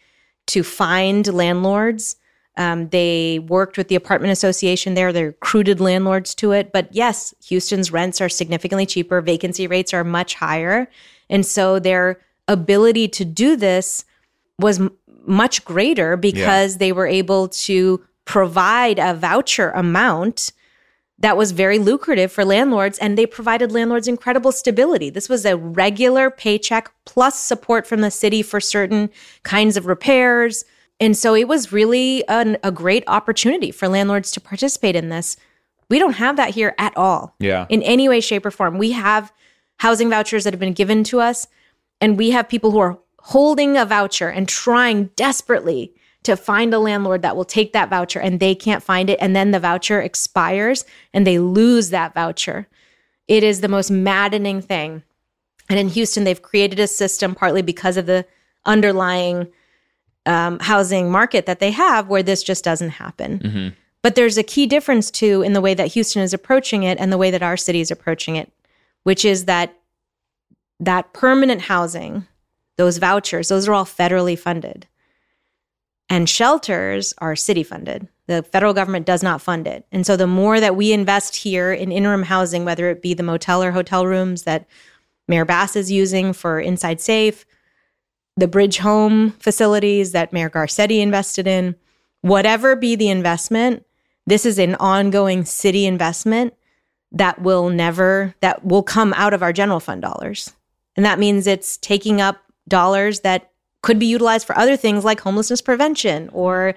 [0.47, 2.17] to find landlords.
[2.55, 5.11] Um, they worked with the apartment association there.
[5.11, 6.71] They recruited landlords to it.
[6.71, 9.21] But yes, Houston's rents are significantly cheaper.
[9.21, 10.87] Vacancy rates are much higher.
[11.29, 14.05] And so their ability to do this
[14.59, 14.91] was m-
[15.25, 20.51] much greater because they were able to provide a voucher amount
[21.19, 25.09] that was very lucrative for landlords and they provided landlords incredible stability.
[25.09, 29.09] This was a regular paycheck plus support from the city for certain
[29.43, 30.65] kinds of repairs.
[31.03, 35.35] And so it was really an, a great opportunity for landlords to participate in this.
[35.89, 37.65] We don't have that here at all Yeah.
[37.67, 38.77] in any way, shape, or form.
[38.77, 39.33] We have
[39.79, 41.45] housing vouchers that have been given to us,
[41.99, 46.79] and we have people who are holding a voucher and trying desperately to find a
[46.79, 49.19] landlord that will take that voucher and they can't find it.
[49.19, 52.67] And then the voucher expires and they lose that voucher.
[53.27, 55.03] It is the most maddening thing.
[55.69, 58.25] And in Houston, they've created a system partly because of the
[58.65, 59.51] underlying
[60.25, 63.39] um, housing market that they have where this just doesn't happen.
[63.39, 63.67] hmm
[64.01, 67.11] But there's a key difference too in the way that Houston is approaching it and
[67.11, 68.51] the way that our city is approaching it,
[69.03, 69.75] which is that
[70.79, 72.27] that permanent housing,
[72.77, 74.87] those vouchers, those are all federally funded.
[76.09, 78.07] And shelters are city funded.
[78.27, 79.85] The federal government does not fund it.
[79.91, 83.23] And so the more that we invest here in interim housing, whether it be the
[83.23, 84.67] motel or hotel rooms that
[85.27, 87.45] Mayor Bass is using for Inside Safe,
[88.35, 91.75] the bridge home facilities that Mayor Garcetti invested in,
[92.21, 93.85] whatever be the investment,
[94.25, 96.53] this is an ongoing city investment
[97.11, 100.53] that will never that will come out of our general fund dollars.
[100.95, 105.19] And that means it's taking up dollars that could be utilized for other things like
[105.19, 106.73] homelessness prevention or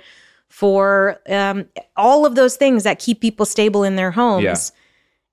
[0.48, 1.66] for um,
[1.96, 4.44] all of those things that keep people stable in their homes.
[4.44, 4.80] Yeah.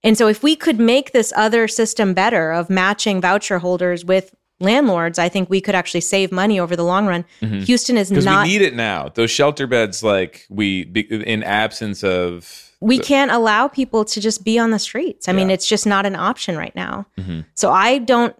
[0.05, 4.35] And so, if we could make this other system better of matching voucher holders with
[4.63, 7.25] landlords, I think we could actually save money over the long run.
[7.41, 8.43] Houston is not.
[8.45, 9.09] we need it now.
[9.09, 14.59] Those shelter beds, like we, in absence of we can't allow people to just be
[14.59, 15.29] on the streets.
[15.29, 17.05] I mean, it's just not an option right now.
[17.17, 17.45] Mhm.
[17.53, 18.35] So I don't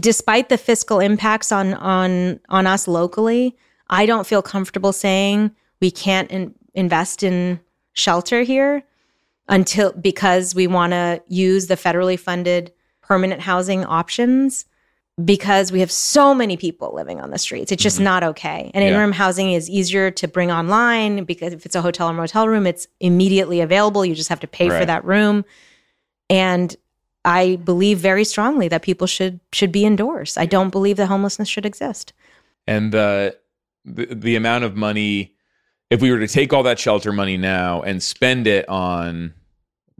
[0.00, 3.56] despite the fiscal impacts on on on us locally,
[3.88, 7.60] I don't feel comfortable saying we can't in, invest in
[7.92, 8.82] shelter here
[9.48, 14.66] until because we want to use the federally funded permanent housing options
[15.24, 17.72] because we have so many people living on the streets.
[17.72, 18.04] It's just mm-hmm.
[18.04, 18.70] not okay.
[18.72, 18.90] And yeah.
[18.90, 22.66] interim housing is easier to bring online because if it's a hotel or motel room,
[22.66, 24.04] it's immediately available.
[24.04, 24.78] You just have to pay right.
[24.78, 25.44] for that room.
[26.30, 26.74] And
[27.24, 30.36] I believe very strongly that people should should be indoors.
[30.36, 32.12] I don't believe that homelessness should exist.
[32.66, 33.36] And the
[33.84, 35.34] the, the amount of money
[35.90, 39.34] if we were to take all that shelter money now and spend it on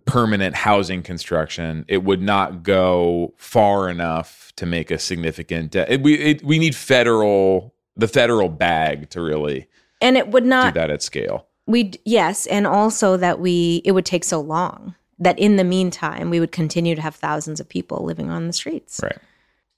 [0.09, 5.73] permanent housing construction, it would not go far enough to make a significant.
[5.73, 9.69] De- it, we it, we need federal the federal bag to really
[10.01, 11.47] and it would not do that at scale.
[11.67, 16.31] We yes, and also that we it would take so long that in the meantime
[16.31, 19.01] we would continue to have thousands of people living on the streets.
[19.03, 19.19] Right.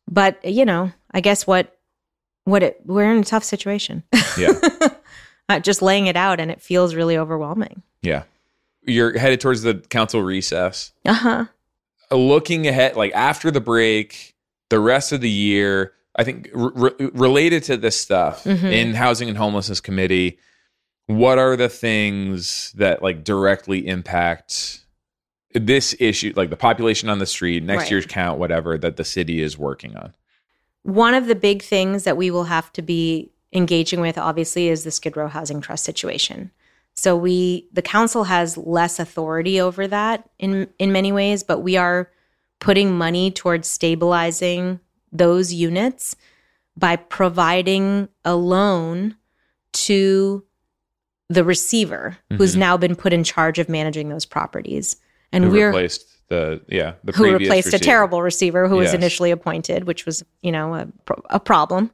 [0.09, 1.77] But you know, I guess what
[2.45, 4.05] what it we're in a tough situation.
[4.39, 4.59] Yeah.
[5.49, 7.83] Uh, just laying it out and it feels really overwhelming.
[8.03, 8.23] Yeah
[8.83, 10.93] you're headed towards the council recess.
[11.05, 11.47] Uh-huh.
[12.11, 14.35] Looking ahead, like after the break,
[14.69, 18.67] the rest of the year, I think re- related to this stuff mm-hmm.
[18.67, 20.39] in Housing and Homelessness Committee,
[21.07, 24.85] what are the things that like directly impact
[25.53, 27.91] this issue, like the population on the street, next right.
[27.91, 30.15] year's count, whatever, that the city is working on?
[30.83, 34.85] One of the big things that we will have to be engaging with, obviously, is
[34.85, 36.53] the Skid Row Housing Trust situation.
[37.01, 41.79] So we the council has less authority over that in in many ways, but we
[41.79, 42.11] are
[42.59, 46.15] putting money towards stabilizing those units
[46.77, 49.17] by providing a loan
[49.73, 50.45] to
[51.31, 52.37] the receiver mm-hmm.
[52.37, 54.97] who's now been put in charge of managing those properties.
[55.33, 57.83] And who we're replaced the yeah the who replaced receiver.
[57.83, 58.89] a terrible receiver who yes.
[58.89, 60.87] was initially appointed, which was you know a,
[61.31, 61.93] a problem.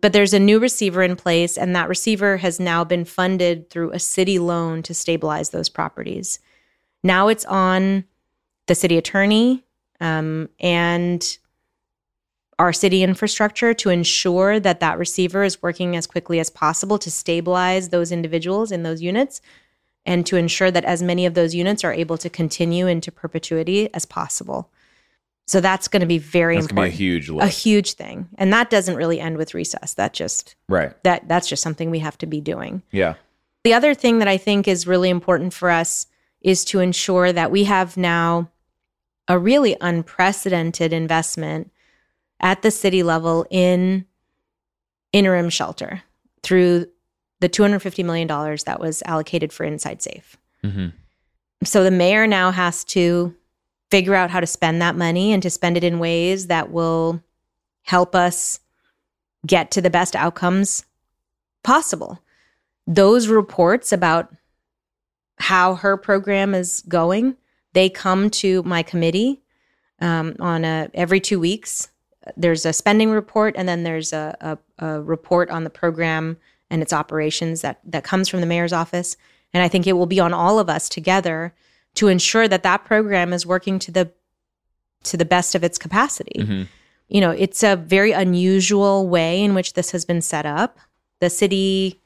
[0.00, 3.92] But there's a new receiver in place, and that receiver has now been funded through
[3.92, 6.38] a city loan to stabilize those properties.
[7.02, 8.04] Now it's on
[8.66, 9.64] the city attorney
[10.00, 11.38] um, and
[12.58, 17.10] our city infrastructure to ensure that that receiver is working as quickly as possible to
[17.10, 19.40] stabilize those individuals in those units
[20.06, 23.92] and to ensure that as many of those units are able to continue into perpetuity
[23.92, 24.70] as possible.
[25.46, 26.92] So that's going to be very that's important.
[26.92, 27.46] Be a huge lift.
[27.46, 29.94] a huge thing, and that doesn't really end with recess.
[29.94, 31.00] That just right.
[31.04, 32.82] That that's just something we have to be doing.
[32.90, 33.14] Yeah.
[33.64, 36.06] The other thing that I think is really important for us
[36.40, 38.50] is to ensure that we have now
[39.28, 41.72] a really unprecedented investment
[42.40, 44.04] at the city level in
[45.12, 46.02] interim shelter
[46.42, 46.86] through
[47.40, 50.36] the $250 million that was allocated for Inside Safe.
[50.62, 50.88] Mm-hmm.
[51.64, 53.34] So the mayor now has to
[53.90, 57.22] figure out how to spend that money and to spend it in ways that will
[57.82, 58.60] help us
[59.46, 60.84] get to the best outcomes
[61.62, 62.20] possible.
[62.86, 64.34] Those reports about
[65.38, 67.36] how her program is going,
[67.74, 69.42] they come to my committee
[70.00, 71.88] um, on a every two weeks.
[72.36, 76.38] There's a spending report, and then there's a, a, a report on the program
[76.70, 79.16] and its operations that that comes from the mayor's office.
[79.52, 81.54] And I think it will be on all of us together
[81.96, 84.12] to ensure that that program is working to the
[85.04, 86.40] to the best of its capacity.
[86.40, 86.62] Mm-hmm.
[87.08, 90.78] You know, it's a very unusual way in which this has been set up.
[91.20, 92.00] The city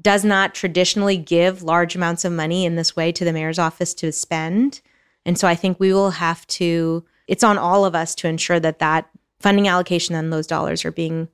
[0.00, 3.92] does not traditionally give large amounts of money in this way to the mayor's office
[3.94, 4.80] to spend.
[5.24, 8.60] And so I think we will have to it's on all of us to ensure
[8.60, 9.08] that that
[9.40, 11.28] funding allocation and those dollars are being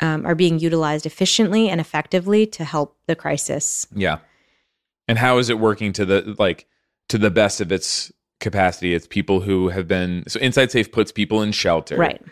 [0.00, 3.86] um, are being utilized efficiently and effectively to help the crisis.
[3.94, 4.18] Yeah.
[5.06, 6.66] And how is it working to the like
[7.10, 8.94] to the best of its capacity.
[8.94, 11.96] It's people who have been so Inside Safe puts people in shelter.
[11.96, 12.22] Right.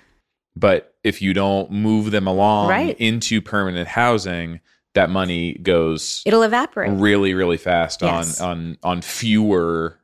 [0.57, 2.97] But if you don't move them along right.
[2.99, 4.61] into permanent housing,
[4.95, 8.41] that money goes it'll evaporate really, really fast yes.
[8.41, 9.99] on on on fewer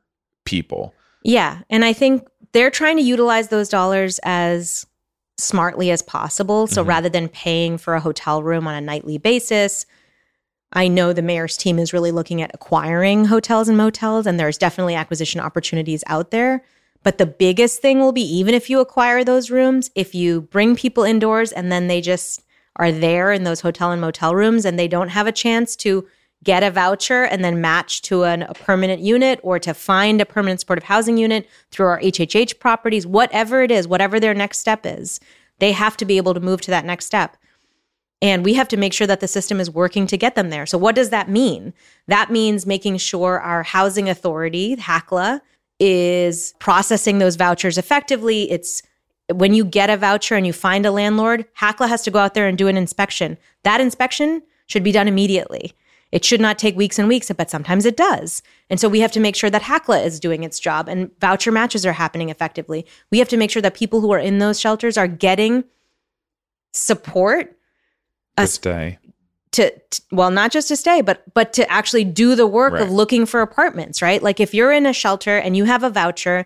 [0.45, 0.93] people.
[1.23, 1.61] Yeah.
[1.69, 4.85] And I think they're trying to utilize those dollars as
[5.37, 6.67] smartly as possible.
[6.67, 6.89] So mm-hmm.
[6.89, 9.85] rather than paying for a hotel room on a nightly basis,
[10.75, 14.57] I know the mayor's team is really looking at acquiring hotels and motels, and there's
[14.57, 16.63] definitely acquisition opportunities out there.
[17.01, 20.75] But the biggest thing will be even if you acquire those rooms, if you bring
[20.75, 22.43] people indoors and then they just
[22.75, 26.07] are there in those hotel and motel rooms and they don't have a chance to
[26.43, 30.25] get a voucher and then match to an, a permanent unit or to find a
[30.25, 34.85] permanent supportive housing unit through our HHH properties, whatever it is, whatever their next step
[34.85, 35.19] is,
[35.59, 37.37] they have to be able to move to that next step.
[38.25, 40.65] And we have to make sure that the system is working to get them there.
[40.65, 41.75] So, what does that mean?
[42.07, 45.41] That means making sure our housing authority, HACLA,
[45.79, 48.49] is processing those vouchers effectively.
[48.49, 48.81] It's
[49.31, 52.33] when you get a voucher and you find a landlord, HACLA has to go out
[52.33, 53.37] there and do an inspection.
[53.61, 55.73] That inspection should be done immediately.
[56.11, 58.41] It should not take weeks and weeks, but sometimes it does.
[58.71, 61.51] And so we have to make sure that HACLA is doing its job and voucher
[61.51, 62.87] matches are happening effectively.
[63.11, 65.63] We have to make sure that people who are in those shelters are getting
[66.73, 67.55] support
[68.37, 68.99] To stay.
[69.53, 72.81] to, to well not just to stay but but to actually do the work Right.
[72.83, 74.21] of looking for apartments right?
[74.21, 76.45] Like if you're in a shelter and you have a voucher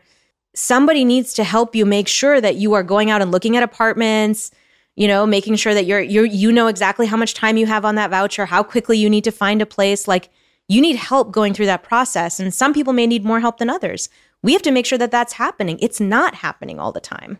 [0.55, 3.63] somebody needs to help you make sure that you are going out and looking at
[3.63, 4.51] apartments
[4.95, 7.85] you know making sure that you're you're you know exactly how much time you have
[7.85, 10.07] on that voucher how quickly you need to find a place.
[10.07, 10.29] Like
[10.67, 13.69] you need help going through that process and some people may need more help than
[13.71, 14.09] others.
[14.43, 15.79] We have to make sure that that's happening.
[15.81, 17.39] It's not happening all the time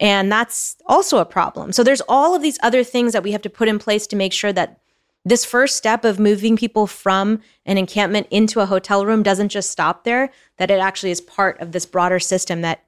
[0.00, 1.72] and that's also a problem.
[1.72, 4.16] So there's all of these other things that we have to put in place to
[4.16, 4.78] make sure that
[5.24, 9.70] this first step of moving people from an encampment into a hotel room doesn't just
[9.70, 12.84] stop there, that it actually is part of this broader system that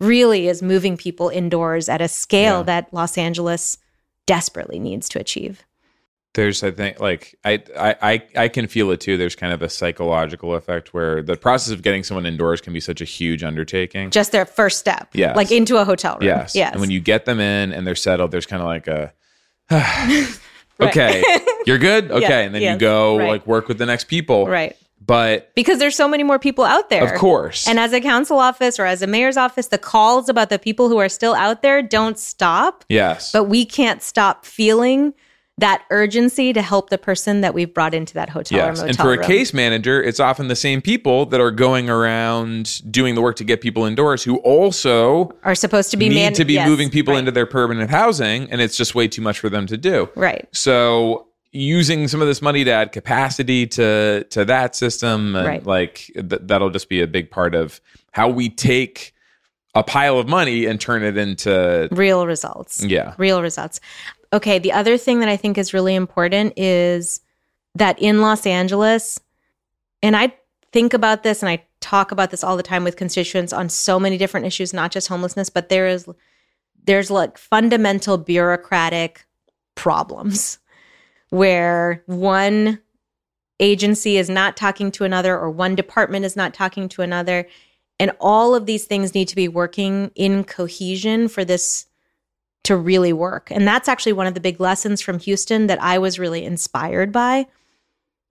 [0.00, 2.62] really is moving people indoors at a scale Yeah.
[2.64, 3.78] that Los Angeles
[4.26, 5.64] desperately needs to achieve.
[6.36, 9.60] There's i think like I, I i i can feel it too there's kind of
[9.62, 13.42] a psychological effect where the process of getting someone indoors can be such a huge
[13.42, 16.28] undertaking Just their first step, yeah like into a hotel room.
[16.28, 16.70] yes Yes.
[16.72, 19.12] and when you get them in and they're settled there's kind of like a
[20.80, 21.22] okay
[21.66, 23.28] you're good okay Yeah, and then you go right.
[23.28, 24.76] like work with the next people right.
[25.04, 27.02] but Because there's so many more people out there.
[27.04, 30.50] of course And as a council office or as a mayor's office, the calls about
[30.50, 32.84] the people who are still out there don't stop.
[32.88, 35.14] yes But we can't stop feeling
[35.58, 38.88] that urgency to help the person that we've brought into that hotel Yes, or motel
[38.88, 43.14] and for a case manager, it's often the same people that are going around doing
[43.14, 46.44] the work to get people indoors who also are supposed to be need man- to
[46.44, 49.38] be yes, moving people right, into their permanent housing, and it's just way too much
[49.38, 50.10] for them to do.
[50.14, 50.46] right.
[50.52, 55.64] So using some of this money to add capacity to to that system, and Right.
[55.66, 57.80] like th- that'll just be a big part of
[58.12, 59.14] how we take
[59.74, 62.82] a pile of money and turn it into Real results.
[62.84, 63.80] yeah, Real results.
[64.32, 67.20] Okay, the other thing that I think is really important is
[67.74, 69.20] that in Los Angeles,
[70.02, 70.34] and I
[70.72, 74.00] think about this and I talk about this all the time with constituents on so
[74.00, 76.08] many different issues, not just homelessness, but there is
[76.84, 79.26] there's like fundamental bureaucratic
[79.74, 80.58] problems
[81.30, 82.80] where one
[83.58, 87.46] agency is not talking to another or one department is not talking to another.
[87.98, 91.85] And all of these things need to be working in cohesion for this
[92.66, 93.50] to really work.
[93.52, 97.12] And that's actually one of the big lessons from Houston that I was really inspired
[97.12, 97.46] by.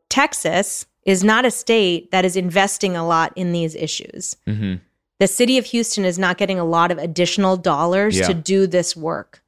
[0.09, 4.35] Texas is not a state that is investing a lot in these issues.
[4.45, 4.75] hmm
[5.19, 8.27] The city of Houston is not getting a lot of additional dollars Yeah.
[8.27, 9.41] to do this work.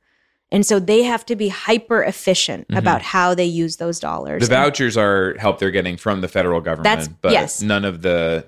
[0.50, 4.44] And so they have to be hyper efficient about how they use those dollars.
[4.44, 4.50] Mm-hmm.
[4.50, 7.62] The vouchers are help they're getting from the federal government, That's- but yes.
[7.62, 8.46] none of the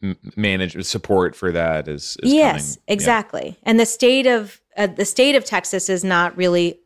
[0.00, 2.84] m- managed support for that is, is yes coming.
[2.86, 2.92] Yeah.
[2.94, 6.78] exactly and the state of uh, the state of texas is not really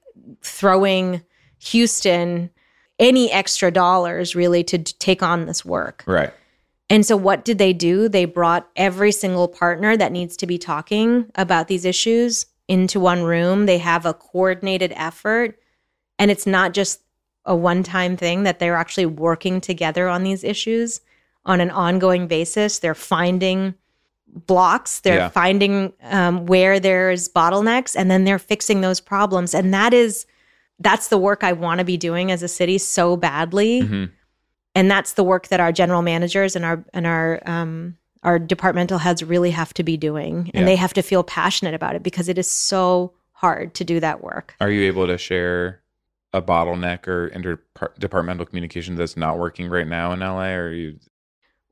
[0.42, 1.22] throwing
[1.58, 2.50] houston
[2.98, 6.04] any extra dollars really to take on this work.
[6.06, 6.32] Right.
[6.88, 8.08] and so what did they do?
[8.08, 13.22] They brought every single partner that needs to be talking about these issues into one
[13.22, 13.66] room.
[13.66, 15.58] They have a coordinated effort.
[16.18, 17.00] And it's not just
[17.44, 21.00] a one-time thing that they're actually working together on these issues
[21.44, 22.78] on an ongoing basis.
[22.78, 23.74] They're finding
[24.34, 25.28] blocks they're Yeah.
[25.28, 30.26] finding um, where there's bottlenecks and then they're fixing those problems and that is
[30.80, 34.10] that's the work i want to be doing as a city so badly Mhm.
[34.74, 38.98] and that's the work that our general managers and our and our um, our departmental
[38.98, 40.64] heads really have to be doing and Yeah.
[40.64, 44.20] they have to feel passionate about it because it is so hard to do that
[44.24, 45.80] work Are you able to share
[46.32, 50.54] a bottleneck or interdepartmental communication that's not working right now in LA?
[50.54, 50.98] Or are you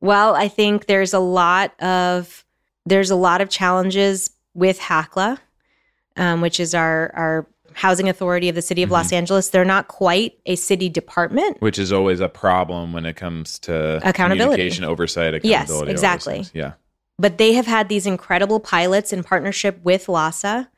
[0.01, 2.45] Well, I think there's a lot of
[2.87, 5.39] there's a lot of challenges with HACLA,
[6.16, 8.95] um, which is our our housing authority of the city of Mm-hmm.
[8.95, 9.49] Los Angeles.
[9.49, 11.61] They're not quite a city department.
[11.62, 14.57] which is always a problem when it comes to Accountability.
[14.57, 15.87] communication, oversight, accountability.
[15.87, 16.45] Yes, exactly.
[16.53, 16.72] Yeah.
[17.18, 20.68] But they have had these incredible pilots in partnership with LAHSA,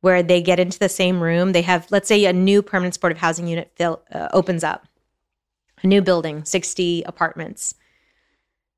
[0.00, 1.52] where they get into the same room.
[1.52, 4.86] They have, let's say, a new permanent supportive housing unit fill, uh, opens up,
[5.84, 7.74] a new building, 60 apartments.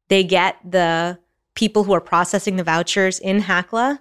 [0.08, 1.18] They get the
[1.54, 3.98] people who are processing the vouchers in HACLA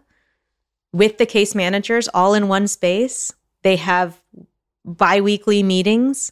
[0.93, 3.33] with the case managers all in one space.
[3.63, 4.21] They have
[4.85, 6.31] biweekly meetings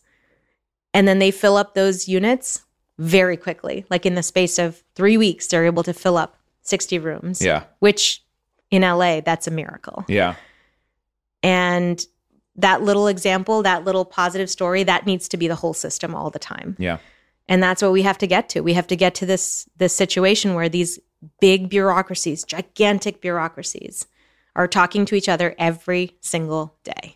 [0.93, 2.63] and then they fill up those units
[2.97, 3.85] very quickly.
[3.89, 7.63] Like in the space of three weeks, they're able to fill up 60 rooms, Yeah.
[7.79, 8.23] which
[8.71, 10.05] in LA, that's a miracle.
[10.07, 10.35] Yeah.
[11.43, 12.03] And
[12.55, 16.29] that little example, that little positive story, that needs to be the whole system all
[16.29, 16.75] the time.
[16.77, 16.97] Yeah.
[17.47, 18.61] And that's what we have to get to.
[18.61, 20.99] We have to get to this this situation where these
[21.39, 24.07] big bureaucracies, gigantic bureaucracies
[24.55, 27.15] are talking to each other every single day.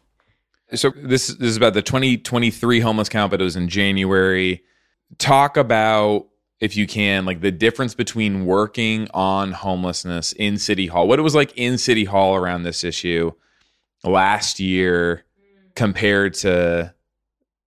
[0.75, 4.63] So this, this is about the 2023 homeless count, but it was in January.
[5.17, 6.27] Talk about
[6.59, 11.23] if you can, like the difference between working on homelessness in City Hall, what it
[11.23, 13.31] was like in City Hall around this issue
[14.03, 15.25] last year
[15.75, 16.93] compared to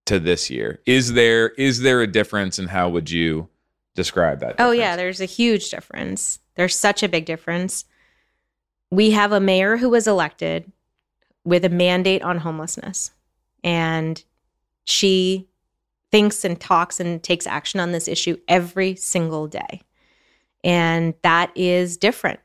[0.07, 0.81] to this year.
[0.87, 3.49] Is there is there a difference and how would you
[3.97, 4.57] describe that?
[4.59, 6.39] Oh yeah, there's a huge difference.
[6.55, 7.85] There's such a big difference.
[8.91, 10.71] We have a mayor who was elected
[11.45, 13.13] with a mandate on homelessness.
[13.65, 14.23] And
[14.85, 15.49] she
[16.11, 19.83] thinks and talks and takes action on this issue every single day.
[20.63, 22.41] And that is different.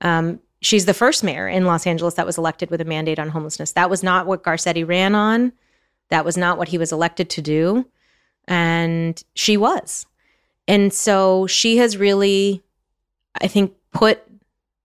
[0.00, 3.30] Um, she's the first mayor in Los Angeles that was elected with a mandate on
[3.30, 3.72] homelessness.
[3.72, 5.52] That was not what Garcetti ran on.
[6.10, 7.86] That was not what he was elected to do.
[8.48, 10.06] And she was.
[10.68, 12.62] And so she has really,
[13.40, 14.22] I think, put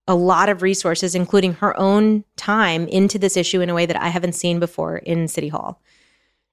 [0.08, 4.02] a lot of resources, including her own time, into this issue in a way that
[4.02, 5.82] I haven't seen before in City Hall.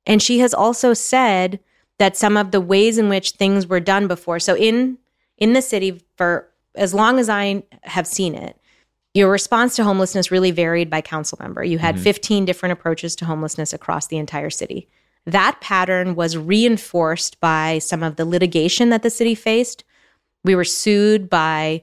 [0.06, 1.60] And she has also said
[1.98, 4.98] that some of the ways in which things were done before, so in
[5.36, 8.58] in the city for as long as I have seen it,
[9.14, 11.64] your response to homelessness really varied by council member.
[11.64, 12.04] You had mm-hmm.
[12.04, 14.88] 15 different approaches to homelessness across the entire city.
[15.28, 19.84] That pattern was reinforced by some of the litigation that the city faced.
[20.42, 21.82] We were sued by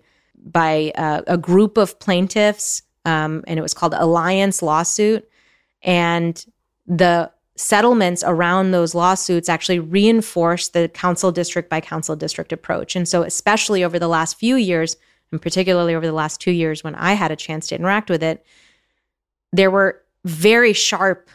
[0.51, 5.29] by uh, a group of plaintiffs, um, and it was called Alliance Lawsuit.
[5.83, 6.43] And
[6.87, 12.95] the settlements around those lawsuits actually reinforced the council district by council district approach.
[12.95, 14.97] And so, especially over the last few years,
[15.31, 18.23] and particularly over the last two years when I had a chance to interact with
[18.23, 18.43] it,
[19.53, 21.29] there were very sharp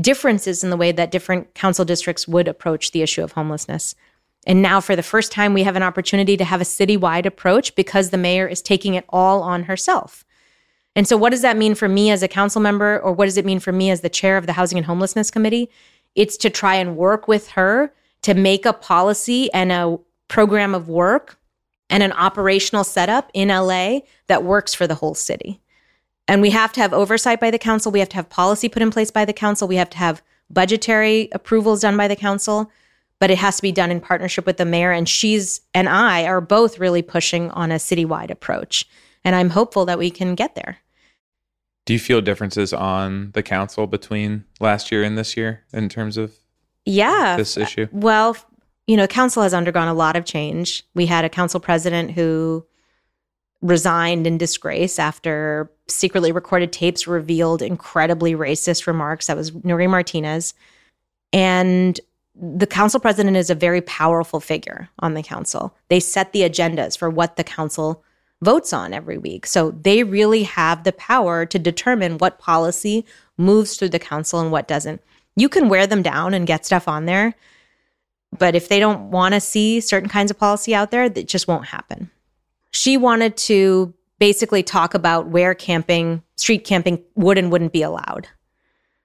[0.00, 3.94] differences in the way that different council districts would approach the issue of homelessness.
[4.46, 7.74] And now, for the first time, we have an opportunity to have a citywide approach
[7.74, 10.24] because the mayor is taking it all on herself.
[10.94, 13.36] And so, what does that mean for me as a council member, or what does
[13.36, 15.68] it mean for me as the chair of the Housing and Homelessness Committee?
[16.14, 17.92] It's to try and work with her
[18.22, 21.38] to make a policy and a program of work
[21.90, 25.60] and an operational setup in LA that works for the whole city.
[26.28, 27.92] And we have to have oversight by the council.
[27.92, 29.68] We have to have policy put in place by the council.
[29.68, 32.70] We have to have budgetary approvals done by the council,
[33.20, 34.90] but it has to be done in partnership with the mayor.
[34.90, 38.86] And she's and I are both really pushing on a citywide approach.
[39.24, 40.78] And I'm hopeful that we can get there.
[41.84, 46.16] Do you feel differences on the council between last year and this year in terms
[46.16, 46.34] of
[46.84, 47.36] Yeah.
[47.36, 47.86] this issue?
[47.92, 48.36] Well,
[48.88, 50.84] you know, council has undergone a lot of change.
[50.94, 52.66] We had a council president who
[53.62, 59.26] resigned in disgrace after secretly recorded tapes revealed incredibly racist remarks.
[59.26, 60.54] That was Nury Martinez.
[61.32, 61.98] And
[62.34, 65.74] the council president is a very powerful figure on the council.
[65.88, 68.04] They set the agendas for what the council
[68.42, 69.46] votes on every week.
[69.46, 73.06] So they really have the power to determine what policy
[73.38, 75.02] moves through the council and what doesn't.
[75.36, 77.34] You can wear them down and get stuff on there,
[78.38, 81.48] but if they don't want to see certain kinds of policy out there, that just
[81.48, 82.10] won't happen.
[82.72, 88.28] She wanted to basically talk about where camping, street camping would and wouldn't be allowed.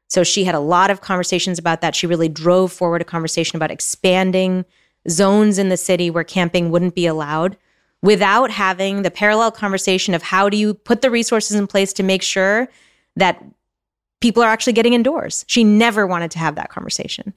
[0.08, 1.96] So she had a lot of conversations about that.
[1.96, 4.66] She really drove forward a conversation about expanding
[5.10, 7.58] zones in the city where camping wouldn't be allowed
[8.02, 12.04] without having the parallel conversation of how do you put the resources in place to
[12.04, 12.68] make sure
[13.16, 13.44] that
[14.22, 15.46] people are actually getting indoors.
[15.48, 17.34] She never wanted to have that conversation.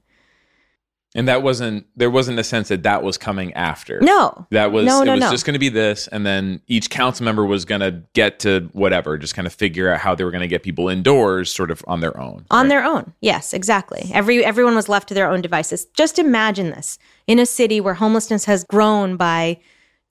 [1.17, 4.01] And that wasn't there wasn't a sense that that was coming after.
[4.01, 4.45] No.
[4.51, 5.31] That was No, it no, was no.
[5.31, 8.69] just going to be this and then each council member was going to get to
[8.73, 11.71] whatever, just kind of figure out how they were going to get people indoors sort
[11.71, 12.45] of on their own.
[12.51, 12.69] on right?
[12.69, 16.99] their own yes exactly every everyone was left to their own devices just imagine this
[17.27, 19.57] in a city where homelessness has grown by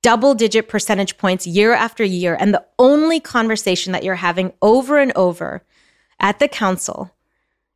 [0.03, 4.99] double digit percentage points year after year and the only conversation that you're having over
[4.99, 5.63] and over
[6.19, 7.15] at the council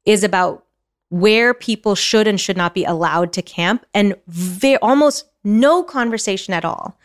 [0.06, 0.64] is about
[1.11, 6.52] where people should and should not be allowed to camp and ve- almost no conversation
[6.52, 6.98] at all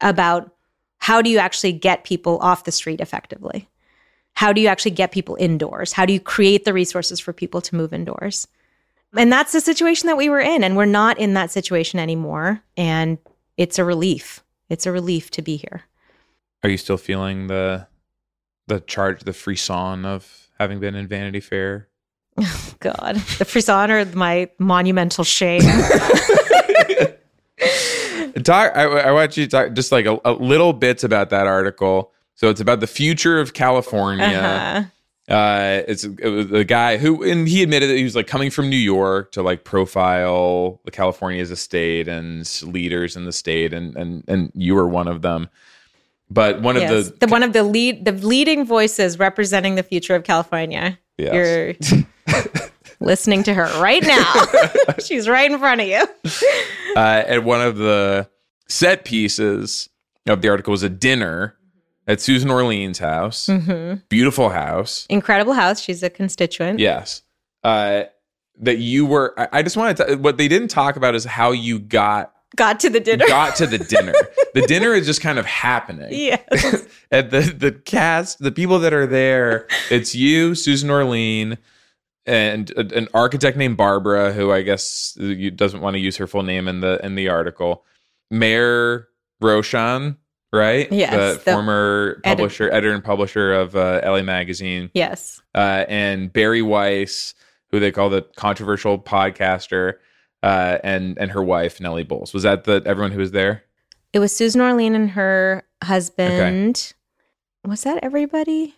[0.00, 0.52] about
[0.98, 3.68] how do you actually get people off the street effectively
[4.38, 5.92] how do you actually get people indoors?
[5.92, 8.46] How do you create the resources for people to move indoors?
[9.16, 10.62] And that's the situation that we were in.
[10.62, 12.62] And we're not in that situation anymore.
[12.76, 13.18] And
[13.56, 14.44] it's a relief.
[14.68, 15.82] It's a relief to be here.
[16.62, 17.88] Are you still feeling the
[18.68, 21.88] the charge the frisson of having been in Vanity Fair?
[22.80, 25.62] God, the frisson or my monumental shame.
[28.44, 28.76] Talk.
[28.76, 32.12] I, I want you to talk just like a, a little bits about that article.
[32.34, 34.24] So it's about the future of California.
[34.24, 34.84] Uh-huh.
[35.34, 38.50] Uh, it's it was a guy who, and he admitted that he was like coming
[38.50, 43.32] from New York to like profile the California as a state and leaders in the
[43.32, 45.48] state, and and and you were one of them.
[46.30, 47.08] But one of Yes.
[47.10, 50.98] the, the one of the lead the leading voices representing the future of California.
[51.18, 51.92] Yes.
[53.00, 54.32] Listening to her right now.
[55.04, 56.04] She's right in front of you.
[56.96, 58.28] uh, and one of the
[58.68, 59.88] set pieces
[60.26, 61.56] of the article was a dinner
[62.08, 63.46] at Susan Orlean's house.
[63.46, 64.00] Mm-hmm.
[64.08, 65.06] Beautiful house.
[65.08, 65.80] Incredible house.
[65.80, 66.80] She's a constituent.
[66.80, 67.22] Yes.
[67.62, 68.04] Uh,
[68.60, 69.32] that you were.
[69.38, 70.16] I, I just wanted to.
[70.16, 73.26] What they didn't talk about is how you got Got to the dinner.
[73.28, 74.14] got to the dinner.
[74.54, 76.08] the dinner is just kind of happening.
[76.10, 76.86] yes.
[77.12, 81.58] and the the cast, the people that are there, it's you, Susan Orlean,
[82.28, 85.18] and an architect named Barbara, who I guess
[85.56, 87.84] doesn't want to use her full name in the in the article.
[88.30, 89.08] Maer
[89.40, 90.18] Roshan,
[90.52, 90.90] right?
[90.92, 95.40] Yes, the, the former edit- publisher, editor, and publisher of uh, LA Magazine, Yes.
[95.54, 97.34] uh, and Bari Weiss,
[97.70, 99.94] who they call the controversial podcaster,
[100.42, 102.34] uh, and and her wife Nellie Bowles.
[102.34, 103.64] Was that the everyone who was there?
[104.12, 106.92] It was Susan Orlean and her husband.
[107.64, 107.70] Okay.
[107.70, 108.74] Was that everybody?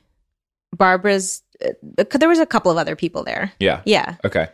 [0.76, 1.42] Barbara's.
[1.64, 3.52] Uh, there was a couple of other people there.
[3.60, 3.82] Yeah.
[3.84, 4.48] Yeah, Okay.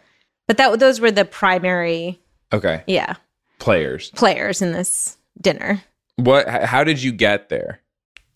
[0.46, 2.20] but that those were the primary,
[2.52, 2.82] Okay.
[2.86, 3.14] yeah,
[3.58, 4.10] Players.
[4.10, 5.82] players in this dinner.
[6.16, 6.48] What?
[6.48, 7.80] How did you get there?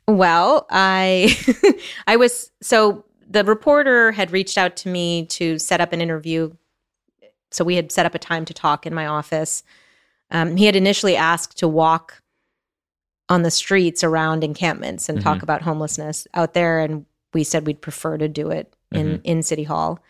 [0.09, 1.37] Well, I
[2.07, 6.53] I was so the reporter had reached out to me to set up an interview.
[7.53, 9.63] So we had set up a time to talk in my office.
[10.31, 12.23] Um, he had initially asked to walk
[13.29, 17.81] on the streets around encampments and talk about homelessness out there, and we said we'd
[17.81, 19.21] prefer to do it in mm-hmm.
[19.25, 20.01] in City Hall.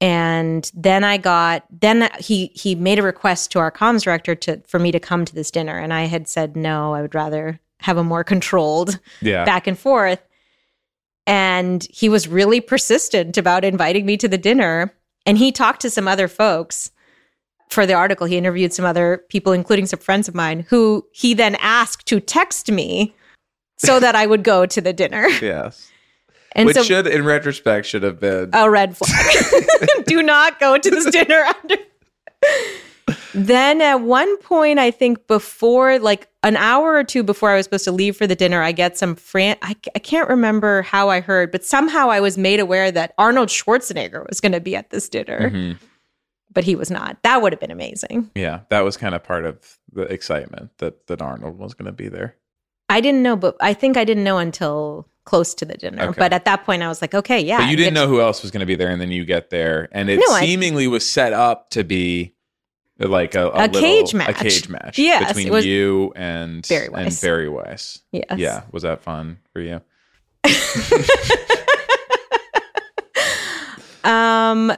[0.00, 4.60] And then I got then he he made a request to our comms director to
[4.66, 7.60] for me to come to this dinner, and I had said no, I would rather
[7.80, 9.44] have a more controlled Yeah.
[9.44, 10.20] back and forth.
[11.26, 14.94] And he was really persistent about inviting me to the dinner.
[15.24, 16.90] And he talked to some other folks
[17.68, 18.26] for the article.
[18.26, 22.20] He interviewed some other people, including some friends of mine, who he then asked to
[22.20, 23.14] text me
[23.76, 25.26] so that I would go to the dinner.
[25.42, 25.90] yes.
[26.56, 28.50] And Which so, should, in retrospect, should have been.
[28.54, 29.66] a red flag.
[30.06, 31.76] Do not go to this dinner under.
[33.34, 37.64] then at one point, I think before, like an hour or two before I was
[37.64, 39.56] supposed to leave for the dinner, I get some fran.
[39.62, 43.48] I, I can't remember how I heard, but somehow I was made aware that Arnold
[43.48, 45.76] Schwarzenegger was going to be at this dinner, Mhm.
[46.52, 47.18] but he was not.
[47.22, 48.30] That would have been amazing.
[48.34, 51.92] Yeah, that was kind of part of the excitement that that Arnold was going to
[51.92, 52.34] be there.
[52.88, 56.04] I didn't know, but I think I didn't know until close to the dinner.
[56.04, 56.18] Okay.
[56.18, 57.58] But at that point, I was like, okay, yeah.
[57.58, 59.50] but you didn't know who else was going to be there, and then you get
[59.50, 62.32] there, and it No, I- seemingly was set up to be
[62.98, 64.30] like a, A little- cage match.
[64.30, 67.20] a cage match Yes, between was- you and Bari and Weiss.
[67.20, 67.98] Bari Weiss.
[68.12, 68.24] Yes.
[68.38, 69.82] Yeah, was that fun for you?
[74.04, 74.72] Um,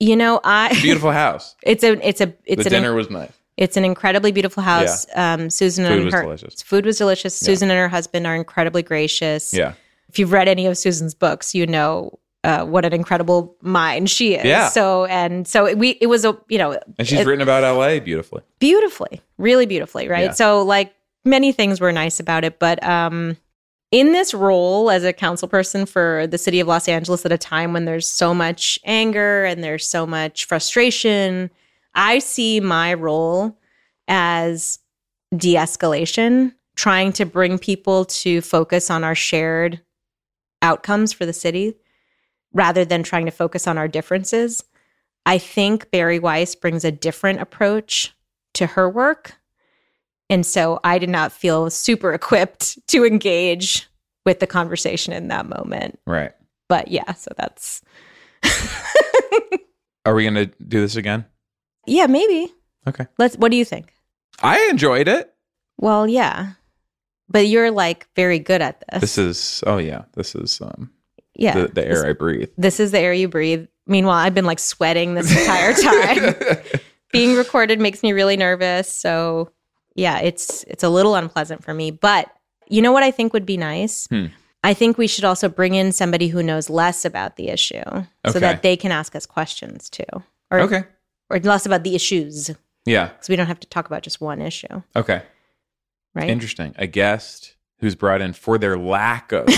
[0.00, 1.54] you know, I Beautiful house.
[1.62, 3.30] it's a it's a it's the an dinner was nice.
[3.56, 5.06] It's an incredibly beautiful house.
[5.14, 6.62] Um, Susan Food and was her delicious.
[6.62, 7.36] food was delicious.
[7.36, 9.54] Susan and her husband are incredibly gracious.
[9.54, 9.74] Yeah,
[10.14, 14.34] If you've read any of Susan's books, you know uh, what an incredible mind she
[14.34, 14.44] is.
[14.44, 14.68] Yeah.
[14.68, 17.98] So and so we it was a you know and she's it- written about L.A.
[17.98, 18.42] beautifully.
[18.60, 20.26] beautifully, really beautifully, right?
[20.26, 20.32] Yeah.
[20.32, 20.94] So like
[21.24, 23.36] many things were nice about it, but um,
[23.90, 27.38] in this role as a council person for the city of Los Angeles at a
[27.38, 31.50] time when there's so much anger and there's so much frustration,
[31.96, 33.58] I see my role
[34.06, 34.78] as
[35.36, 39.80] de escalation, trying to bring people to focus on our shared
[40.64, 41.76] outcomes for the city
[42.52, 44.64] rather than trying to focus on our differences.
[45.26, 48.12] I think Bari Weiss brings a different approach
[48.54, 49.34] to her work.
[50.30, 53.88] And so I did not feel super equipped to engage
[54.24, 55.98] with the conversation in that moment.
[56.06, 56.32] Right.
[56.68, 57.82] But yeah, so that's,
[60.06, 61.24] Are we going to do this again?
[61.86, 62.52] yeah, maybe.
[62.86, 63.06] Okay.
[63.18, 63.92] Let's, what do you think?
[64.42, 65.34] I enjoyed it.
[65.78, 66.52] Well, yeah.
[67.28, 69.00] But you're like very good at this.
[69.00, 70.90] This is oh yeah, this is um
[71.34, 71.54] yeah.
[71.54, 72.50] the, the air I breathe.
[72.56, 73.66] This is the air you breathe.
[73.86, 76.62] Meanwhile, I've been like sweating this entire time.
[77.12, 78.90] Being recorded makes me really nervous.
[78.90, 79.50] So
[79.94, 81.90] yeah, it's it's a little unpleasant for me.
[81.90, 82.30] But
[82.68, 84.06] you know what I think would be nice?
[84.08, 84.26] Hmm.
[84.62, 87.82] I think we should also bring in somebody who knows less about the issue
[88.26, 90.04] so that they can ask us questions too.
[90.50, 90.84] Or okay.
[91.28, 92.50] or less about the issues.
[92.86, 93.08] Yeah.
[93.08, 94.82] Because we don't have to talk about just one issue.
[94.96, 95.22] Okay.
[96.14, 96.30] Right.
[96.30, 96.74] Interesting.
[96.78, 99.48] A guest who's brought in for their lack of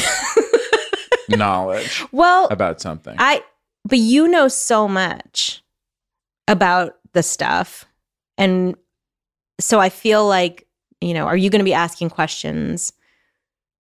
[1.29, 3.15] knowledge well, about something.
[3.19, 3.43] I
[3.85, 5.63] but you know so much
[6.49, 7.85] about the stuff
[8.39, 8.77] and
[9.59, 10.67] so I feel like,
[11.01, 12.93] you know, are you going to be asking questions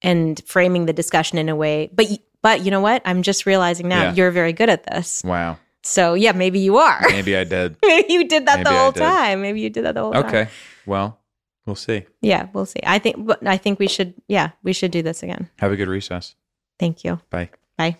[0.02, 2.06] and framing the discussion in a way but
[2.42, 3.02] but you know what?
[3.04, 4.14] I'm just realizing now Yeah.
[4.14, 5.22] you're very good at this.
[5.24, 5.58] wow.
[5.82, 7.00] So, yeah, maybe you are.
[7.10, 7.76] Maybe I did.
[7.84, 9.40] maybe you did that Maybe the whole time.
[9.40, 10.26] Maybe you did that the whole time.
[10.26, 10.48] Okay.
[10.84, 11.18] Well,
[11.66, 12.06] We'll see.
[12.20, 12.80] Yeah, we'll see.
[12.86, 14.14] I think, I think we should.
[14.28, 15.50] Yeah, we should do this again.
[15.58, 16.36] Have a good recess.
[16.78, 17.20] Thank you.
[17.30, 17.50] Bye.
[17.76, 17.96] Bye.